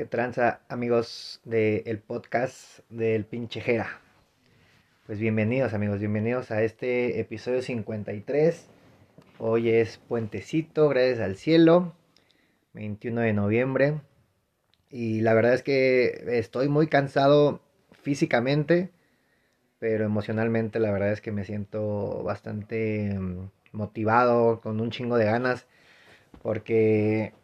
[0.00, 4.00] ¿Qué tranza, amigos del podcast del pinche Jera?
[5.06, 8.66] Pues bienvenidos, amigos, bienvenidos a este episodio 53.
[9.36, 11.92] Hoy es puentecito, gracias al cielo,
[12.72, 14.00] 21 de noviembre.
[14.88, 17.60] Y la verdad es que estoy muy cansado
[17.92, 18.88] físicamente,
[19.80, 25.26] pero emocionalmente la verdad es que me siento bastante mm, motivado, con un chingo de
[25.26, 25.66] ganas,
[26.40, 27.34] porque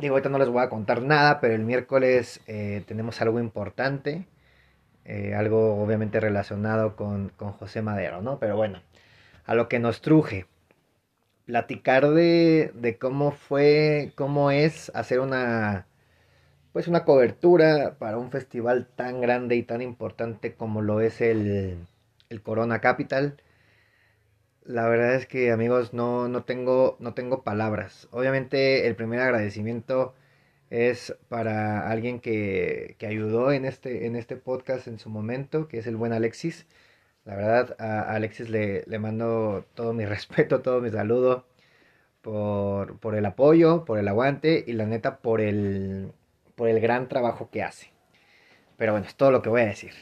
[0.00, 4.26] Digo, ahorita no les voy a contar nada, pero el miércoles eh, tenemos algo importante.
[5.04, 8.38] Eh, algo obviamente relacionado con, con, José Madero, ¿no?
[8.38, 8.80] Pero bueno,
[9.46, 10.46] a lo que nos truje.
[11.46, 15.86] Platicar de, de cómo fue, cómo es hacer una,
[16.72, 21.86] pues una cobertura para un festival tan grande y tan importante como lo es el,
[22.30, 23.36] el Corona Capital.
[24.70, 28.08] La verdad es que amigos no, no, tengo, no tengo palabras.
[28.12, 30.14] Obviamente el primer agradecimiento
[30.70, 35.78] es para alguien que, que, ayudó en este, en este podcast en su momento, que
[35.78, 36.66] es el buen Alexis.
[37.24, 41.46] La verdad a Alexis le, le mando todo mi respeto, todo mi saludo
[42.22, 46.12] por, por, el apoyo, por el aguante y la neta por el,
[46.56, 47.92] por el gran trabajo que hace.
[48.76, 49.94] Pero bueno, es todo lo que voy a decir.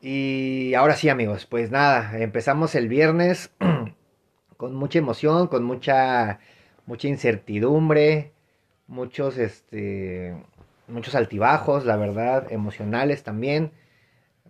[0.00, 3.52] Y ahora sí, amigos, pues nada, empezamos el viernes
[4.56, 6.40] con mucha emoción, con mucha
[6.86, 8.32] mucha incertidumbre,
[8.88, 10.34] muchos este
[10.88, 13.72] muchos altibajos, la verdad, emocionales también,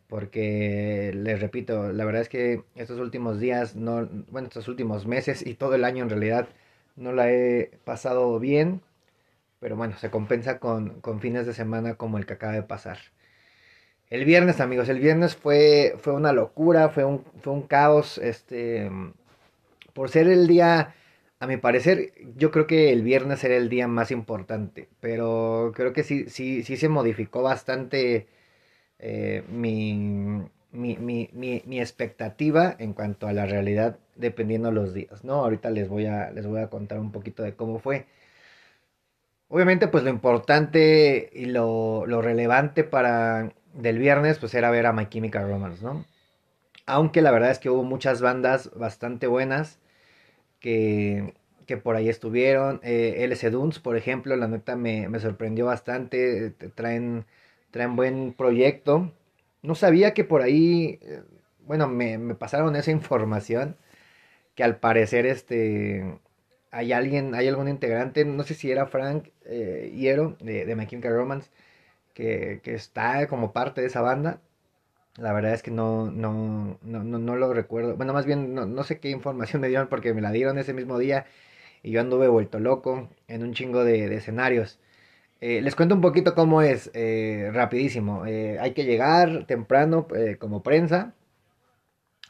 [0.08, 5.46] porque les repito, la verdad es que estos últimos días no, bueno, estos últimos meses
[5.46, 6.48] y todo el año en realidad
[6.96, 8.82] no la he pasado bien,
[9.60, 12.98] pero bueno, se compensa con, con fines de semana como el que acaba de pasar.
[14.10, 18.90] El viernes, amigos, el viernes fue, fue una locura, fue un, fue un caos, este,
[19.92, 20.94] por ser el día,
[21.38, 25.92] a mi parecer, yo creo que el viernes era el día más importante, pero creo
[25.92, 28.26] que sí, sí, sí se modificó bastante
[28.98, 29.94] eh, mi,
[30.72, 35.34] mi, mi, mi, expectativa en cuanto a la realidad dependiendo los días, ¿no?
[35.34, 38.06] Ahorita les voy a, les voy a contar un poquito de cómo fue.
[39.48, 44.92] Obviamente, pues lo importante y lo, lo relevante para del viernes, pues era ver a
[44.92, 46.04] My Chemical Romance, ¿no?
[46.86, 49.78] Aunque la verdad es que hubo muchas bandas bastante buenas
[50.60, 51.34] que,
[51.66, 52.80] que por ahí estuvieron.
[52.82, 56.50] Eh, LS Dunes, por ejemplo, la neta me, me sorprendió bastante.
[56.74, 57.26] Traen,
[57.70, 59.12] traen buen proyecto.
[59.62, 61.22] No sabía que por ahí, eh,
[61.66, 63.76] bueno, me, me, pasaron esa información.
[64.54, 66.18] Que al parecer este
[66.72, 70.86] hay alguien, hay algún integrante, no sé si era Frank eh, Hierro de, de My
[70.86, 71.50] Chemical Romance
[72.14, 74.40] que, está como parte de esa banda.
[75.16, 77.96] La verdad es que no, no, no, no, lo recuerdo.
[77.96, 80.98] Bueno, más bien no, sé qué información me dieron porque me la dieron ese mismo
[80.98, 81.26] día
[81.82, 84.80] y yo anduve vuelto loco en un chingo de, escenarios.
[85.40, 88.26] Eh, les cuento un poquito cómo es, eh, rapidísimo.
[88.26, 90.06] Eh, hay que llegar temprano
[90.38, 91.14] como prensa.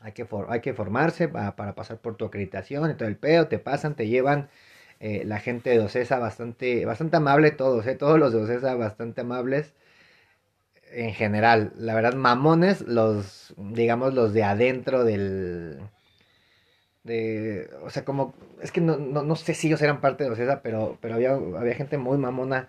[0.01, 3.49] Hay que, hay que formarse para, para, pasar por tu acreditación y todo el pedo.
[3.49, 4.49] Te pasan, te llevan
[5.01, 9.23] eh, la gente de Ocesa bastante, bastante amable todos, eh, todos los de Ocesa bastante
[9.23, 9.73] amables
[10.93, 11.73] en general.
[11.77, 15.81] La verdad, mamones, los, digamos, los de adentro del...
[17.03, 20.61] De, o sea, como, es que no, no, sé si ellos eran parte de Ocesa,
[20.63, 22.69] pero, pero había, había gente muy mamona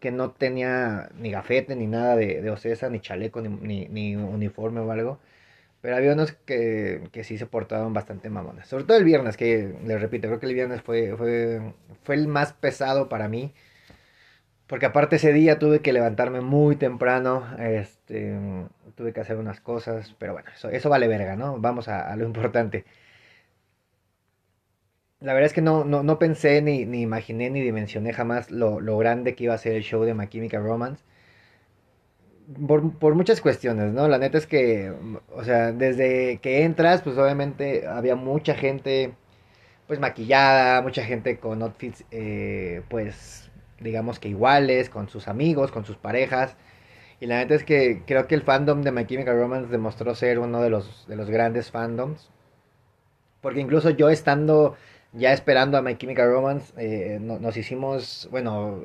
[0.00, 4.80] que no tenía ni gafete ni nada de, de Ocesa, ni chaleco, ni, ni uniforme
[4.80, 5.20] o algo.
[5.80, 8.66] Pero había unos que, que sí se portaban bastante mamones.
[8.66, 11.72] Sobre todo el viernes, que les repito, creo que el viernes fue, fue,
[12.02, 13.54] fue el más pesado para mí.
[14.66, 17.46] Porque aparte ese día tuve que levantarme muy temprano.
[17.58, 18.36] Este,
[18.96, 20.14] tuve que hacer unas cosas.
[20.18, 21.58] Pero bueno, eso, eso vale verga, ¿no?
[21.58, 22.84] Vamos a, lo importante.
[25.20, 28.80] La verdad es que no, no, no pensé, ni, ni, imaginé, ni dimensioné jamás lo,
[28.80, 31.02] lo, grande que iba a ser el show de My Chemical Romance
[32.66, 34.08] por, muchas cuestiones, ¿no?
[34.08, 34.92] La neta es que,
[35.34, 39.12] o sea, desde que entras, pues obviamente había mucha gente,
[39.86, 43.50] pues maquillada, mucha gente con outfits, eh, pues,
[43.80, 46.56] digamos que iguales, con sus amigos, con sus parejas.
[47.20, 50.38] Y la neta es que creo que el fandom de My Chemical Romance demostró ser
[50.38, 52.30] uno de los, de los grandes fandoms.
[53.40, 54.76] Porque incluso yo estando
[55.12, 58.82] ya esperando a My Chemical Romance, eh, nos hicimos, bueno,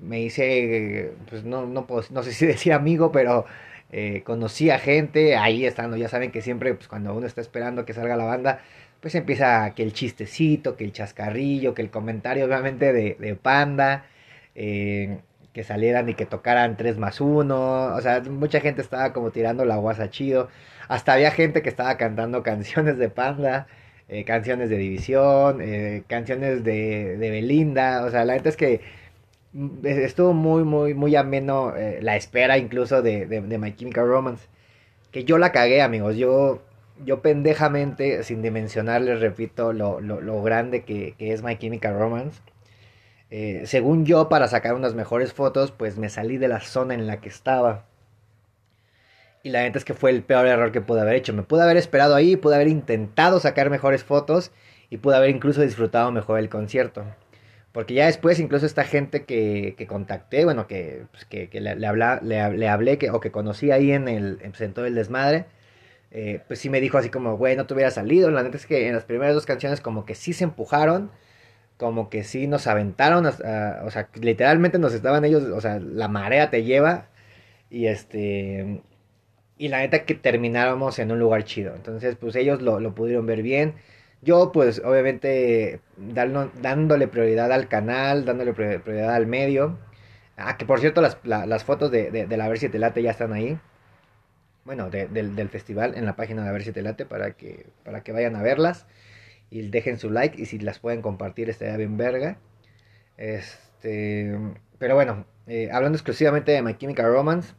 [0.00, 3.46] me hice, pues no, no, no sé si decir amigo, pero
[3.92, 7.84] eh, conocí a gente ahí estando, ya saben que siempre pues, cuando uno está esperando
[7.84, 8.60] que salga la banda,
[9.00, 14.04] pues empieza que el chistecito, que el chascarrillo, que el comentario obviamente de, de Panda,
[14.54, 15.18] eh,
[15.52, 19.64] que salieran y que tocaran 3 más 1, o sea, mucha gente estaba como tirando
[19.64, 20.48] la guasa chido,
[20.88, 23.66] hasta había gente que estaba cantando canciones de Panda.
[24.12, 25.60] Eh, canciones de División,
[26.08, 28.80] canciones de, de Belinda, o sea, la verdad es que
[29.82, 34.48] estuvo muy, muy, muy ameno eh, la espera incluso de, de, de, My Chemical Romance.
[35.10, 36.16] Que yo la cagué, amigos.
[36.16, 36.62] Yo,
[37.04, 42.40] yo pendejamente, sin dimensionarles, repito, lo, lo, lo grande que, que, es My Chemical Romance.
[43.30, 47.06] Eh, según yo, para sacar unas mejores fotos, pues me salí de la zona en
[47.06, 47.86] la que estaba.
[49.42, 51.32] Y la neta es que fue el peor error que pude haber hecho.
[51.32, 54.52] Me pude haber esperado ahí, pude haber intentado sacar mejores fotos
[54.90, 57.04] y pude haber incluso disfrutado mejor el concierto.
[57.72, 61.86] Porque ya después, incluso esta gente que, que contacté, bueno, que, pues, que, le, le,
[61.86, 65.46] habla, le, hablé que, o que conocí ahí en el pues, en todo el desmadre,
[66.10, 68.30] eh, pues sí me dijo así como, güey, no te hubiera salido.
[68.30, 71.10] La neta es que en las primeras dos canciones como que sí se empujaron,
[71.78, 76.08] como que sí nos aventaron, a, o sea, literalmente nos estaban ellos, o sea, la
[76.08, 77.08] marea te lleva.
[77.70, 78.82] Y este,
[79.58, 81.74] y la neta que termináramos en un lugar chido.
[81.76, 83.74] Entonces, pues ellos lo, lo pudieron ver bien.
[84.22, 89.78] Yo, pues, obviamente, dándole prioridad al canal, dándole prioridad al medio.
[90.36, 92.78] Ah, que por cierto, las, la, las fotos de, de, de, la Ver si te
[92.78, 93.58] late ya están ahí.
[94.64, 97.32] Bueno, de, del, del festival en la página de A Ver si te late para
[97.32, 98.86] que, para que vayan a verlas.
[99.50, 102.38] Y dejen su like y si las pueden compartir estaría bien verga.
[103.16, 104.32] Este,
[104.78, 107.54] pero bueno, eh, hablando exclusivamente de My Chemical Romance.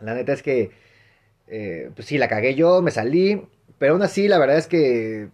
[0.00, 0.70] La neta es que
[1.48, 3.46] eh, pues sí, la cagué yo, me salí,
[3.78, 5.28] pero aún así la verdad es que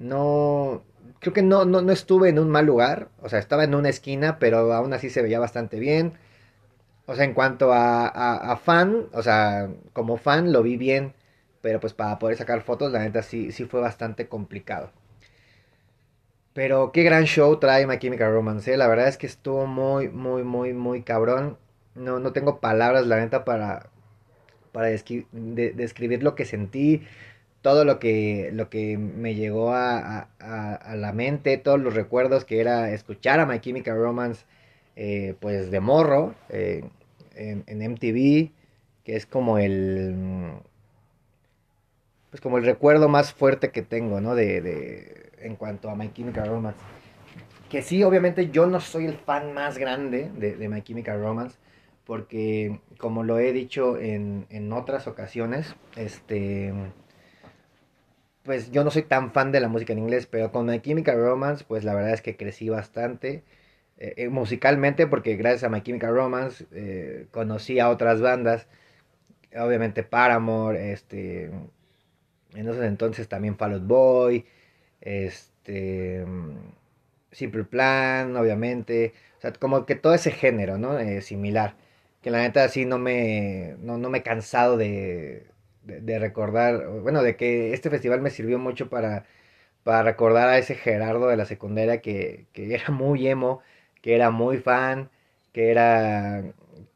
[0.00, 0.82] no,
[1.20, 3.90] creo que no, no, no estuve en un mal lugar, o sea, estaba en una
[3.90, 6.14] esquina, pero aún así se veía bastante bien.
[7.06, 11.14] O sea, en cuanto a, a, fan, o sea, como fan lo vi bien,
[11.62, 14.92] pero pues para poder sacar fotos, la neta sí, sí fue bastante complicado.
[16.52, 18.76] Pero qué gran show trae My Chemical Romance, ¿eh?
[18.76, 21.58] la verdad es que estuvo muy, muy, muy, muy cabrón.
[21.94, 23.90] No, no tengo palabras, la neta, para,
[24.72, 27.02] para de, describir lo que sentí,
[27.62, 32.44] todo lo que, lo que me llegó a, a, a, la mente, todos los recuerdos
[32.44, 34.44] que era escuchar a My Chemical Romance,
[34.96, 36.84] eh, pues de morro, eh,
[37.34, 38.50] en, en, MTV,
[39.04, 40.52] que es como el,
[42.30, 44.34] pues como el recuerdo más fuerte que tengo, ¿no?
[44.34, 46.80] De, de, en cuanto a My Chemical Romance.
[47.68, 51.58] Que sí, obviamente yo no soy el fan más grande de, de My Chemical Romance,
[52.04, 56.72] porque como lo he dicho en, en otras ocasiones, este
[58.44, 61.18] pues yo no soy tan fan de la música en inglés, pero con My Chemical
[61.18, 63.44] Romance, pues la verdad es que crecí bastante
[63.98, 68.66] eh, eh, musicalmente, porque gracias a My Chemical Romance eh, conocí a otras bandas,
[69.56, 71.46] obviamente Paramore, este,
[72.54, 74.46] en esos entonces también Fall Out Boy,
[75.00, 76.24] este,
[77.32, 80.98] Simple Plan, obviamente, o sea, como que todo ese género, ¿no?
[80.98, 81.76] Eh, similar.
[82.22, 85.46] Que la neta sí no me, no, no me he cansado de,
[85.84, 89.26] de, recordar, bueno, de que este festival me sirvió mucho para,
[89.84, 93.62] para recordar a ese Gerardo de la secundaria que, que era muy emo,
[94.02, 95.10] que era muy fan,
[95.52, 96.44] que era,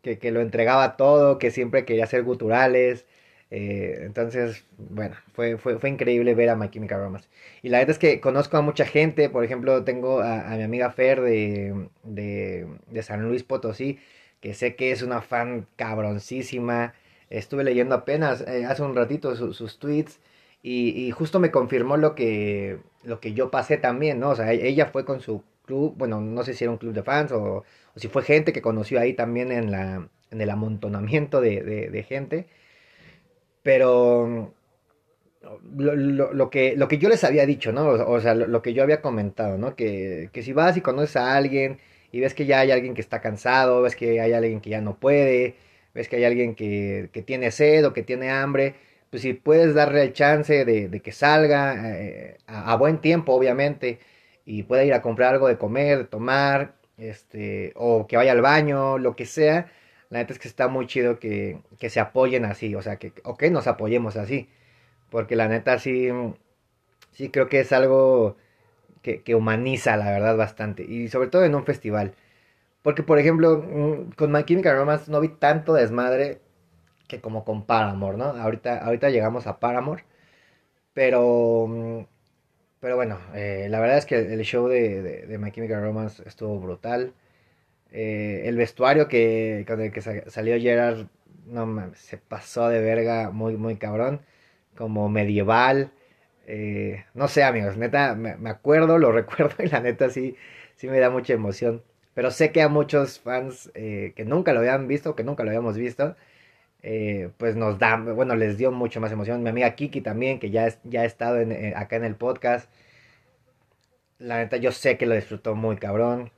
[0.02, 3.06] que, que lo entregaba todo, que siempre quería hacer guturales,
[3.50, 7.28] eh, entonces, bueno, fue, fue, fue increíble ver a My Chemical Romance.
[7.62, 10.62] Y la neta es que conozco a mucha gente, por ejemplo, tengo a, a mi
[10.64, 13.98] amiga Fer de, de, de San Luis Potosí,
[14.40, 16.94] que sé que es una fan cabroncísima.
[17.38, 20.20] Estuve leyendo apenas eh, hace un ratito su, sus tweets
[20.62, 24.30] y, y, justo me confirmó lo que, lo que yo pasé también, ¿no?
[24.30, 27.02] O sea, ella fue con su club, bueno, no sé si era un club de
[27.02, 27.64] fans o,
[27.94, 31.90] o si fue gente que conoció ahí también en, la, en el amontonamiento de, de,
[31.90, 32.48] de gente.
[33.62, 34.52] Pero
[35.76, 37.88] lo, lo, lo, que, lo que yo les había dicho, ¿no?
[37.88, 39.76] O, o sea, lo, lo, que yo había comentado, ¿no?
[39.76, 41.78] Que, que si vas y conoces a alguien
[42.12, 44.80] y ves que ya hay alguien que está cansado, ves que hay alguien que ya
[44.80, 45.56] no puede,
[45.94, 48.74] ves que hay alguien que, que tiene sed o que tiene hambre,
[49.10, 53.32] pues si puedes darle el chance de, de que salga eh, a, a, buen tiempo,
[53.34, 54.00] obviamente,
[54.44, 58.42] y pueda ir a comprar algo de comer, de tomar, este, o que vaya al
[58.42, 59.70] baño, lo que sea,
[60.10, 63.12] la neta es que está muy chido que, que se apoyen así, o sea, que,
[63.24, 64.48] o que nos apoyemos así,
[65.10, 66.08] porque la neta sí,
[67.12, 68.36] sí creo que es algo
[69.02, 70.84] que, que, humaniza, la verdad, bastante.
[70.84, 72.14] Y sobre todo en un festival.
[72.84, 76.40] Porque, por ejemplo, mm, con My Chemical Romance no vi tanto desmadre
[77.08, 78.26] que como con Paramore, ¿no?
[78.26, 80.04] Ahorita, ahorita llegamos a Paramore.
[80.94, 82.06] Pero, mm,
[82.80, 86.22] pero bueno, eh, la verdad es que el show de, de, de My Chemical Romance
[86.26, 87.14] estuvo brutal.
[87.92, 91.06] Eh, el vestuario que, con el que salió Gerard,
[91.46, 94.22] no mames, se pasó de verga muy, muy cabrón.
[94.76, 95.92] Como medieval.
[96.46, 100.36] Eh, no sé, amigos, neta, me, me, acuerdo, lo recuerdo y la neta sí,
[100.76, 101.82] sí me da mucha emoción.
[102.14, 105.50] Pero sé que a muchos fans eh, que nunca lo habían visto, que nunca lo
[105.50, 106.16] habíamos visto,
[106.82, 109.42] eh, pues nos da, bueno, les dio mucho más emoción.
[109.42, 112.16] Mi amiga Kiki también, que ya, es, ya ha estado en, eh, acá en el
[112.16, 112.70] podcast.
[114.18, 116.30] La neta, yo sé que lo disfrutó muy cabrón.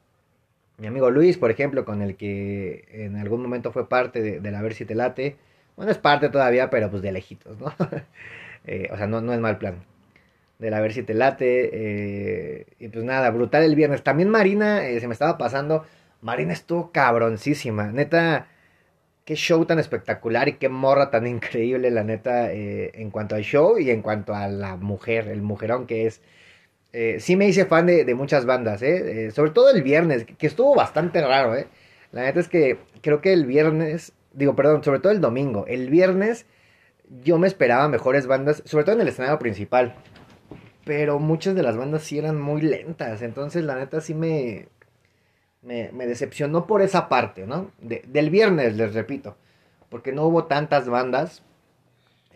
[0.78, 4.62] Mi amigo Luis, por ejemplo, con el que en algún momento fue parte de, la
[4.62, 5.36] Ver si te late.
[5.76, 7.72] Bueno, es parte todavía, pero pues de lejitos, ¿no?
[8.92, 9.84] O sea, no, no es mal plan.
[10.58, 11.70] De la Ver si te late.
[11.72, 14.02] Eh, y pues nada, brutal el viernes.
[14.02, 15.84] También Marina, eh, se me estaba pasando.
[16.20, 17.92] Marina estuvo cabroncísima.
[17.92, 18.48] Neta,
[19.24, 23.78] qué show tan espectacular y qué morra tan increíble, la neta, en cuanto al show
[23.78, 26.22] y en cuanto a la mujer, el mujerón que es.
[26.98, 29.26] Eh, sí me hice fan de, muchas bandas, ¿eh?
[29.26, 29.30] ¿eh?
[29.30, 31.66] Sobre todo el viernes, que estuvo bastante raro, ¿eh?
[32.10, 35.66] La neta es que creo que el viernes, digo, perdón, sobre todo el domingo.
[35.66, 36.46] El viernes
[37.22, 39.94] yo me esperaba mejores bandas, sobre todo en el escenario principal.
[40.86, 44.68] Pero muchas de las bandas sí eran muy lentas, entonces la neta sí me,
[45.60, 47.72] me, decepcionó por esa parte, ¿no?
[47.82, 49.36] del viernes, les repito,
[49.90, 51.42] porque no hubo tantas bandas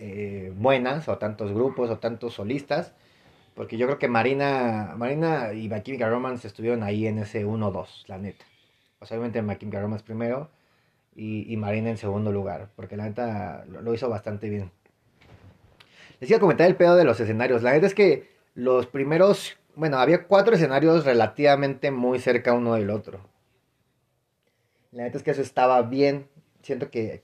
[0.03, 2.95] eh, buenas, o tantos grupos, o tantos solistas.
[3.55, 8.17] Porque yo creo que Marina, Marina y My Romance estuvieron ahí en ese 1-2, la
[8.17, 8.47] neta.
[9.01, 10.49] O sea, obviamente My Romance primero
[11.15, 12.71] y, Marina en segundo lugar.
[12.77, 14.71] Porque la neta lo, hizo bastante bien.
[16.21, 17.63] Les iba a comentar el pedo de los escenarios.
[17.63, 22.91] La neta es que los primeros, bueno, había cuatro escenarios relativamente muy cerca uno del
[22.91, 23.21] otro.
[24.93, 26.29] La neta es que eso estaba bien.
[26.63, 27.21] Siento que,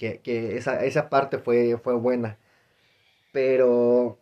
[0.56, 2.38] esa, esa parte fue, fue buena.
[3.32, 4.18] Pero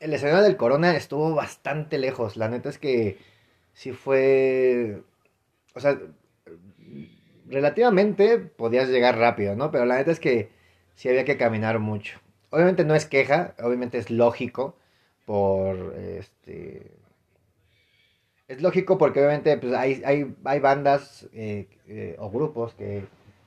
[0.00, 2.36] el escenario del Corona estuvo bastante lejos.
[2.36, 3.18] La neta es que
[3.72, 5.02] sí fue.
[5.74, 5.98] O sea,
[7.48, 9.70] relativamente podías llegar rápido, ¿no?
[9.70, 10.50] Pero la neta es que
[10.94, 12.20] sí había que caminar mucho.
[12.50, 14.76] Obviamente no es queja, obviamente es lógico
[15.26, 16.92] por este.
[18.48, 23.04] Es lógico porque obviamente pues, hay, hay, hay bandas eh, eh, o grupos que,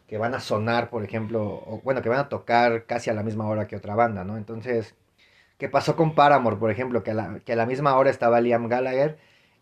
[0.08, 3.24] que, van a sonar, por ejemplo, o bueno, que van a tocar casi a la
[3.24, 4.38] misma hora que otra banda, ¿no?
[4.38, 4.96] Entonces,
[5.60, 7.04] ¿Qué pasó con Paramore, por ejemplo?
[7.04, 9.18] Que a la, que a la misma hora estaba Liam Gallagher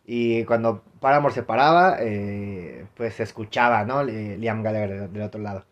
[0.05, 4.03] y cuando Paramore se paraba, eh, pues se escuchaba, ¿no?
[4.03, 5.65] Liam Gallagher del, otro lado.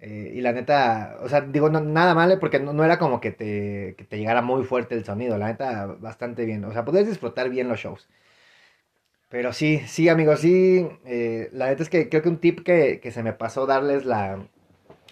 [0.00, 3.94] Eh, y la neta, o sea, digo, nada mal porque no, era como que te,
[3.98, 6.64] que te, llegara muy fuerte el sonido, la neta, bastante bien.
[6.64, 8.08] O sea, podías disfrutar bien los shows.
[9.28, 10.88] Pero sí, sí, amigos, sí.
[11.04, 14.06] Eh, la neta es que creo que un tip que, que se me pasó darles
[14.06, 14.46] la,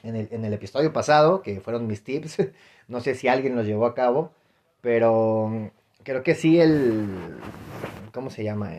[0.02, 2.38] en, el, en el episodio pasado, que fueron mis tips,
[2.88, 4.32] No sé si alguien los llevó a cabo,
[4.80, 5.72] pero
[6.04, 7.08] creo que sí el...
[8.12, 8.70] ¿Cómo se llama?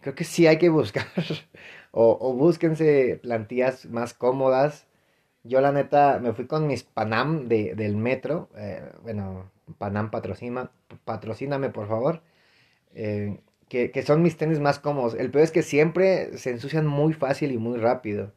[0.00, 1.06] Creo que sí hay que buscar
[1.92, 4.86] o, o búsquense plantillas más cómodas.
[5.44, 8.48] Yo la neta me fui con mis Panam de, del metro.
[8.56, 10.70] Eh, bueno, Panam patrocina,
[11.04, 12.22] patrocíname por favor.
[12.94, 15.14] Eh, que, que, son mis tenis más cómodos.
[15.14, 18.32] El peor es que siempre se ensucian muy fácil y muy rápido.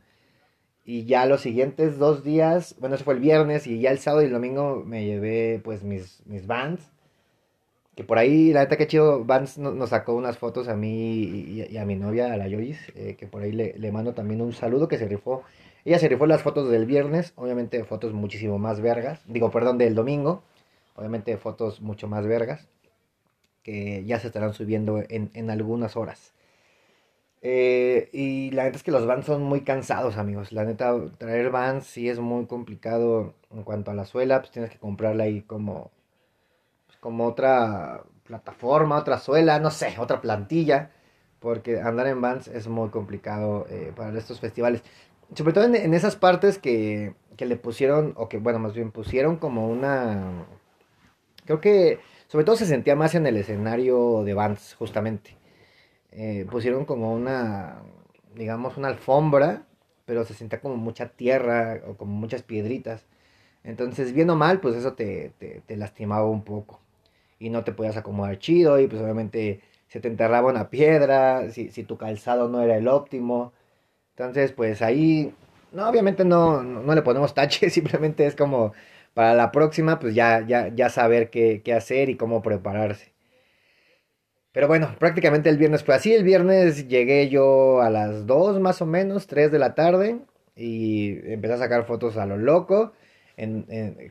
[0.85, 4.23] Y ya los siguientes dos días, bueno, eso fue el viernes y ya el sábado
[4.23, 6.91] y el domingo me llevé pues mis, mis Vans.
[7.95, 11.21] Que por ahí, la neta que chido, Vans nos sacó unas fotos a mí
[11.69, 14.41] y, a mi novia, a la Joyce, eh, que por ahí le, le, mando también
[14.41, 15.43] un saludo que se rifó.
[15.85, 19.21] Ella se rifó las fotos del viernes, obviamente fotos muchísimo más vergas.
[19.27, 20.43] Digo, perdón, del domingo.
[20.95, 22.67] Obviamente fotos mucho más vergas.
[23.63, 26.33] Que ya se estarán subiendo en, en algunas horas.
[27.41, 30.51] Eh, y la neta es que los vans son muy cansados, amigos.
[30.51, 34.39] La neta, traer vans sí es muy complicado en cuanto a la suela.
[34.39, 35.91] Pues tienes que comprarla ahí como,
[36.99, 40.91] como otra plataforma, otra suela, no sé, otra plantilla.
[41.39, 44.83] Porque andar en vans es muy complicado eh, para estos festivales.
[45.35, 49.37] Sobre todo en, esas partes que, que le pusieron, o que bueno, más bien pusieron
[49.37, 50.45] como una...
[51.45, 55.35] Creo que sobre todo se sentía más en el escenario de Vans, justamente
[56.15, 57.81] eh, pusieron como una,
[58.35, 59.65] digamos, una alfombra,
[60.05, 63.05] pero se sentía como mucha tierra o como muchas piedritas.
[63.63, 66.81] Entonces, viendo mal, pues eso te, te, lastimaba un poco.
[67.39, 71.69] Y no te podías acomodar chido y pues obviamente se te enterraba una piedra, si,
[71.71, 73.53] si tu calzado no era el óptimo.
[74.17, 75.33] Entonces, pues ahí,
[75.71, 78.73] no, obviamente no, no, le ponemos tache, simplemente es como
[79.13, 83.13] para la próxima, pues ya, ya, ya saber qué, qué hacer y cómo prepararse.
[84.53, 86.13] Pero bueno, prácticamente el viernes fue así.
[86.13, 90.19] El viernes llegué yo a las 2 más o menos, 3 de la tarde.
[90.55, 92.93] Y empecé a sacar fotos a lo loco.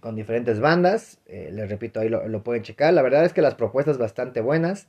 [0.01, 1.21] con diferentes bandas.
[1.27, 2.93] Eh, les repito, ahí lo, pueden checar.
[2.93, 4.89] La verdad es que las propuestas bastante buenas.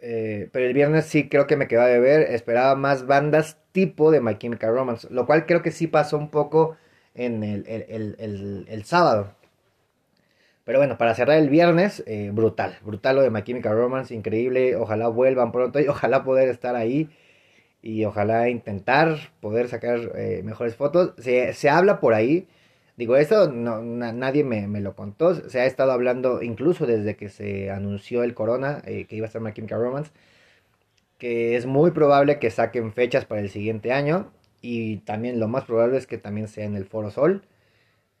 [0.00, 2.22] Eh, pero el viernes sí creo que me quedaba de ver.
[2.32, 5.08] Esperaba más bandas tipo de My Chemical Romance.
[5.10, 6.76] Lo cual creo que sí pasó un poco
[7.14, 9.36] en el sábado.
[10.66, 14.74] Pero bueno, para cerrar el viernes, eh, brutal, brutal lo de My Chemical Romance, increíble.
[14.74, 17.08] Ojalá vuelvan pronto y ojalá poder estar ahí
[17.82, 21.14] y ojalá intentar poder sacar eh, mejores fotos.
[21.18, 22.48] Se, se, habla por ahí,
[22.96, 25.34] digo, eso no, nadie me, me, lo contó.
[25.48, 29.30] Se ha estado hablando incluso desde que se anunció el Corona, eh, que iba a
[29.30, 30.10] ser My Chemical Romance.
[31.18, 35.64] que es muy probable que saquen fechas para el siguiente año y también lo más
[35.64, 37.42] probable es que también sea en el Foro Sol.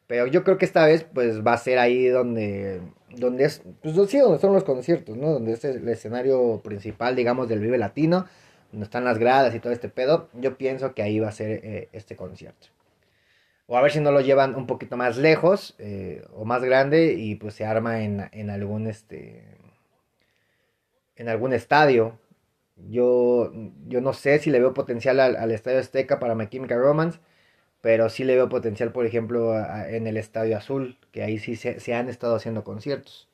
[0.06, 2.80] Pero yo creo que esta vez pues va a ser ahí donde
[3.16, 5.30] donde es pues sí, donde son los conciertos, ¿no?
[5.32, 8.26] Donde es el escenario principal, digamos, del Vive Latino,
[8.72, 10.28] donde están las gradas y todo este pedo.
[10.34, 12.68] Yo pienso que ahí va a ser eh, este concierto.
[13.66, 17.14] O a ver si no lo llevan un poquito más lejos eh, o más grande
[17.14, 19.44] y pues se arma en, en algún este
[21.16, 22.18] en algún estadio
[22.76, 23.52] yo,
[23.86, 27.20] yo no sé si le veo potencial al, Estadio Azteca para My Chemical Romance,
[27.80, 29.54] pero sí le veo potencial, por ejemplo,
[29.88, 33.28] en el Estadio Azul, que ahí sí se, han estado haciendo conciertos.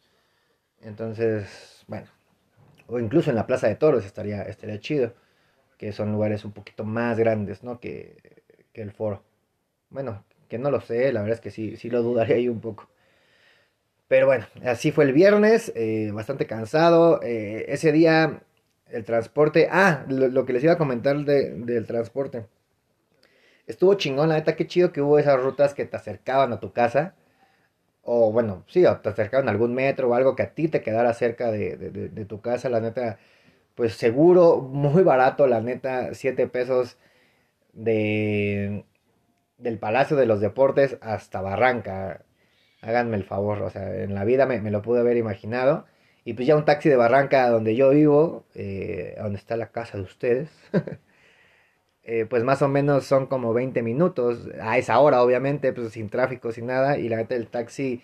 [0.83, 2.09] Entonces, bueno,
[2.89, 5.15] o incluso en la Plaza de Toros estaría, estaría chido,
[5.79, 7.81] que son lugares un poquito más grandes, ¿no?
[7.81, 8.17] Que,
[8.73, 9.25] que el foro.
[9.93, 12.61] Bueno, que no lo sé, la verdad es que sí, sí lo dudaría ahí un
[12.61, 12.89] poco.
[14.09, 17.23] Pero bueno, así fue el viernes, eh, bastante cansado.
[17.23, 18.43] Eh, ese día
[18.91, 19.69] el transporte.
[19.71, 22.47] Ah, lo, que les iba a comentar del transporte.
[23.67, 26.73] Estuvo chingón, la neta, qué chido que hubo esas rutas que te acercaban a tu
[26.73, 27.15] casa.
[28.03, 31.15] O bueno, sí, te acercaban a algún metro o algo que a ti te quedara
[31.15, 32.69] cerca de, tu casa.
[32.69, 33.19] La neta,
[33.75, 36.99] pues seguro, muy barato, la neta, 7 pesos
[37.73, 38.85] de
[39.63, 42.25] del Palacio de los Deportes hasta Barranca.
[42.83, 45.87] Háganme el favor, o sea, en la vida me, lo pude haber imaginado.
[46.25, 49.99] Y pues ya un taxi de Barranca donde yo vivo, eh, donde está la casa
[49.99, 50.51] de ustedes,
[52.03, 56.11] eh, pues más o menos son como 20 minutos, a esa hora obviamente, pues sin
[56.11, 58.03] tráfico, sin nada, y la neta del taxi,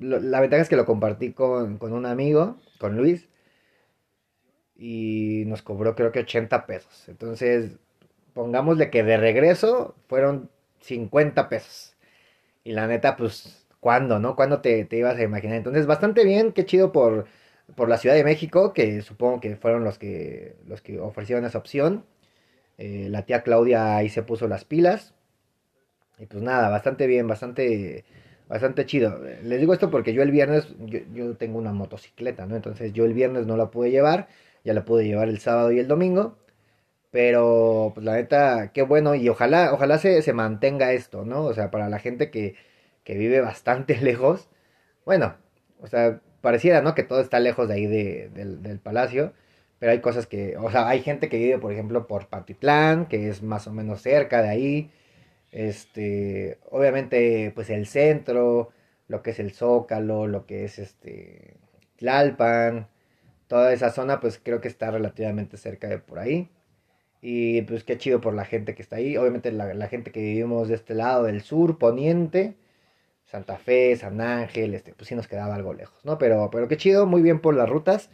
[0.00, 3.28] la ventaja es que lo compartí con, con un amigo, con Luis,
[4.76, 7.08] y nos cobró creo que 80 pesos.
[7.08, 7.78] Entonces,
[8.34, 10.50] pongámosle que de regreso fueron
[10.80, 11.94] 50 pesos.
[12.64, 14.36] Y la neta, pues, ¿cuándo, no?
[14.36, 15.56] ¿Cuándo te, te ibas a imaginar?
[15.56, 17.26] Entonces, bastante bien, qué chido por
[17.74, 21.58] por la Ciudad de México, que supongo que fueron los que, los que ofrecieron esa
[21.58, 22.04] opción.
[22.78, 25.14] Eh, la tía Claudia ahí se puso las pilas.
[26.18, 28.04] Y pues nada, bastante bien, bastante,
[28.48, 29.20] bastante chido.
[29.42, 32.56] Les digo esto porque yo el viernes, yo, tengo una motocicleta, ¿no?
[32.56, 34.28] Entonces yo el viernes no la pude llevar,
[34.64, 36.38] ya la pude llevar el sábado y el domingo.
[37.10, 41.44] Pero, pues la neta, qué bueno y ojalá, ojalá se, se mantenga esto, ¿no?
[41.44, 42.56] O sea, para la gente que,
[43.04, 44.48] que vive bastante lejos,
[45.06, 45.36] bueno,
[45.80, 46.94] o sea, pareciera, ¿no?
[46.94, 49.32] Que todo está lejos de ahí del, palacio.
[49.78, 53.28] Pero hay cosas que, o sea, hay gente que vive, por ejemplo, por Patitlán, que
[53.28, 54.90] es más o menos cerca de ahí.
[55.52, 58.70] Este, obviamente, pues el centro,
[59.08, 61.56] lo que es el Zócalo, lo que es este,
[61.96, 62.88] Tlalpan,
[63.48, 66.50] toda esa zona, pues creo que está relativamente cerca de por ahí.
[67.20, 69.16] Y pues qué chido por la gente que está ahí.
[69.16, 72.56] Obviamente la, la gente que vivimos de este lado del sur, poniente,
[73.28, 76.18] Santa Fe, San Ángel, este, pues sí nos quedaba algo lejos, ¿no?
[76.18, 78.10] Pero, pero qué chido, muy bien por las rutas.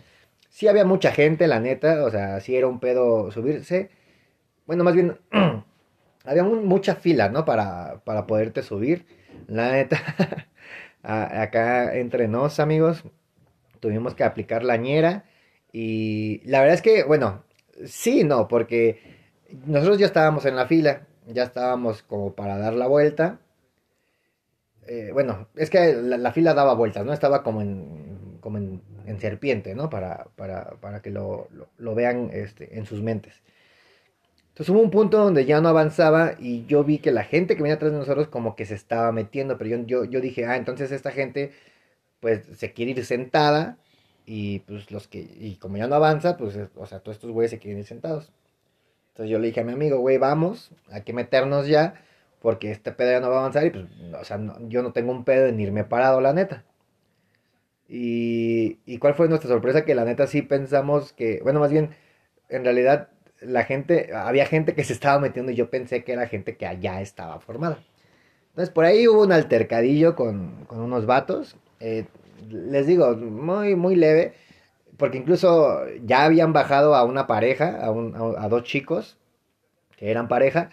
[0.51, 3.91] Sí había mucha gente, la neta, o sea, sí era un pedo subirse.
[4.67, 5.19] Bueno, más bien,
[6.25, 7.45] había mucha fila, ¿no?
[7.45, 9.07] Para, para poderte subir.
[9.49, 10.01] La neta,
[11.03, 13.05] acá entre nos, amigos,
[13.81, 15.25] tuvimos que aplicar la ñera.
[15.73, 17.45] Y la verdad es que, bueno,
[17.85, 19.01] sí, no, porque
[19.67, 23.41] nosotros ya estábamos en la fila, ya estábamos como para dar la vuelta
[24.87, 27.13] eh, bueno, es que la, fila daba vueltas, ¿no?
[27.13, 28.83] Estaba como en, como en,
[29.19, 29.89] serpiente, ¿no?
[29.89, 33.43] Para, para, para que lo, lo, vean este, en sus mentes.
[34.49, 37.63] Entonces hubo un punto donde ya no avanzaba y yo vi que la gente que
[37.63, 40.57] venía atrás de nosotros como que se estaba metiendo, pero yo, yo, yo dije, ah,
[40.57, 41.53] entonces esta gente
[42.21, 43.79] pues se quiere ir sentada
[44.27, 47.51] y pues los que, y como ya no avanza, pues, o sea, todos estos güeyes
[47.51, 48.33] se quieren ir sentados.
[49.09, 51.95] Entonces yo le dije a mi amigo, güey, vamos, hay que meternos ya
[52.41, 53.87] porque este pedo ya no va a avanzar y pues,
[54.21, 56.65] o sea, yo no tengo un pedo en irme parado, la neta.
[57.89, 61.91] Y, y cuál fue nuestra sorpresa, que la neta sí pensamos que, bueno, más bien,
[62.49, 63.09] en realidad
[63.41, 66.67] la gente, había gente que se estaba metiendo y yo pensé que era gente que
[66.67, 67.79] allá estaba formada.
[68.51, 71.57] Entonces por ahí hubo un altercadillo con, con unos vatos.
[71.81, 72.07] Eh,
[72.49, 74.35] les digo, muy, muy leve.
[74.97, 79.19] Porque incluso ya habían bajado a una pareja, a, un, a dos chicos
[79.97, 80.71] que eran pareja.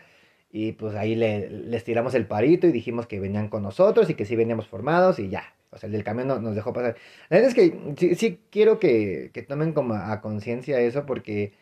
[0.52, 4.16] Y pues ahí le, les tiramos el parito y dijimos que venían con nosotros y
[4.16, 5.56] que sí veníamos formados y ya.
[5.72, 6.98] O sea, el del camión nos dejó pasar.
[7.30, 11.54] La verdad es que sí, quiero que, tomen como a, conciencia eso porque,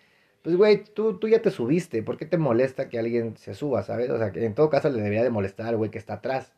[0.41, 2.01] pues güey, tú, tú ya te subiste.
[2.03, 4.09] ¿Por qué te molesta que alguien se suba, sabes?
[4.09, 6.53] O sea, que en todo caso le debería de molestar al güey que está atrás.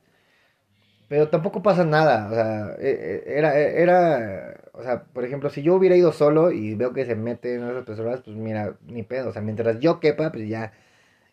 [1.11, 2.27] Pero tampoco pasa nada.
[2.31, 2.89] O sea, e,
[3.27, 6.93] e, era, e, era, o sea, por ejemplo, si yo hubiera ido solo y veo
[6.93, 9.29] que se meten otras personas, pues mira, ni pedo.
[9.29, 10.71] O sea, mientras yo quepa, pues ya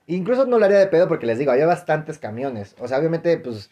[0.08, 2.76] Incluso no lo haría de pedo porque les digo, había bastantes camiones.
[2.80, 3.70] O sea, obviamente, pues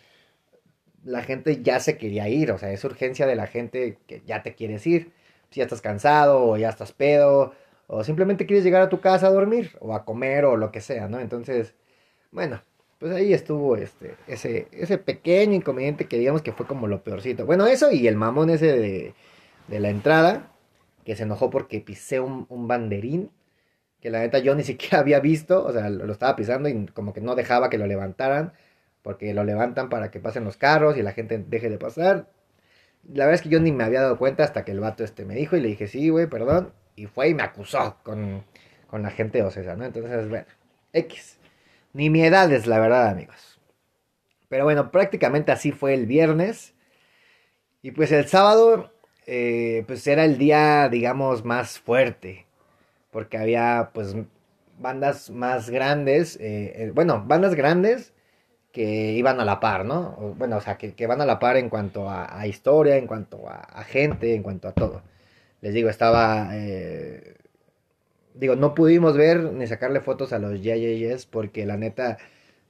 [1.04, 2.52] la gente ya se quería ir.
[2.52, 5.12] O sea, es urgencia de la gente que ya te quieres ir.
[5.50, 7.54] Si ya estás cansado o ya estás pedo
[7.88, 10.80] o simplemente quieres llegar a tu casa a dormir o a comer o lo que
[10.80, 11.20] sea, ¿no?
[11.20, 11.74] Entonces,
[12.32, 12.62] bueno,
[12.98, 17.44] pues ahí estuvo este, ese, ese pequeño inconveniente que digamos que fue como lo peorcito.
[17.46, 19.14] Bueno, eso y el mamón ese de,
[19.68, 20.52] de la entrada,
[21.04, 23.30] que se enojó porque pisé un, un, banderín,
[24.00, 27.12] que la neta yo ni siquiera había visto, o sea, lo, estaba pisando y como
[27.12, 28.52] que no dejaba que lo levantaran,
[29.02, 32.28] porque lo levantan para que pasen los carros y la gente deje de pasar.
[33.04, 35.24] La verdad es que yo ni me había dado cuenta hasta que el vato este
[35.24, 36.72] me dijo y le dije, sí, güey, perdón.
[36.96, 38.44] Y fue y me acusó con,
[38.88, 39.84] con la gente Ocesa, ¿no?
[39.84, 40.46] Entonces, bueno,
[40.92, 41.38] X.
[41.96, 43.58] Ni mi edad es la verdad, amigos.
[44.50, 46.74] Pero bueno, prácticamente así fue el viernes.
[47.80, 48.92] Y pues el sábado,
[49.26, 52.44] eh, pues era el día, digamos, más fuerte.
[53.10, 54.14] Porque había, pues,
[54.78, 56.36] bandas más grandes.
[56.36, 58.12] Eh, eh, bueno, bandas grandes
[58.72, 60.34] que iban a la par, ¿no?
[60.36, 63.82] Bueno, o sea, que, van a la par en cuanto a, historia, en cuanto a,
[63.84, 65.02] gente, en cuanto a todo.
[65.62, 66.50] Les digo, estaba...
[68.36, 72.18] digo, no pudimos ver ni sacarle fotos a los JJS porque la neta,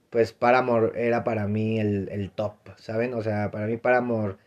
[0.09, 3.13] pues Paramore era para mí el, el top, ¿saben?
[3.13, 4.37] O sea, para mí Paramore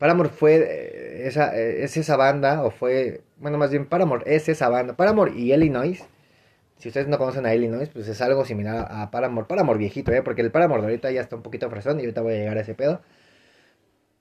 [0.00, 4.48] Paramore fue eh, esa, eh, es esa banda, o fue, bueno, más bien Paramore es
[4.48, 4.96] esa banda.
[4.96, 6.02] Paramore y Illinois,
[6.78, 9.46] si ustedes no conocen a Illinois, pues es algo similar a Paramore.
[9.46, 10.22] Paramore viejito, ¿eh?
[10.22, 12.56] Porque el Paramore de ahorita ya está un poquito fresón y ahorita voy a llegar
[12.56, 13.02] a ese pedo.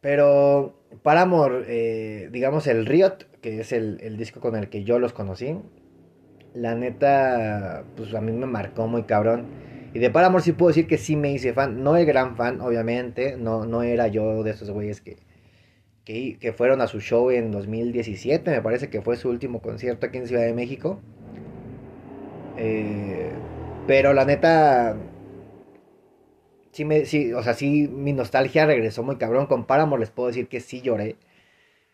[0.02, 5.00] Pero Paramore, eh, digamos el Riot, que es el, el, disco con el que yo
[5.00, 5.58] los conocí,
[6.54, 9.46] la neta, pues a mí me marcó muy cabrón.
[9.94, 12.62] Y de Paramore sí puedo decir que sí me hice fan, no el gran fan,
[12.62, 15.18] obviamente, no, no era yo de esos güeyes que
[16.40, 20.18] que, fueron a su show en 2017, me parece que fue su último concierto aquí
[20.18, 21.00] en Ciudad de México.
[22.58, 23.32] Eh,
[23.88, 24.98] pero la neta,
[26.72, 29.46] sí, me, sí, o sea, sí, mi nostalgia regresó muy cabrón.
[29.46, 31.16] Con Paramore les puedo decir que sí lloré.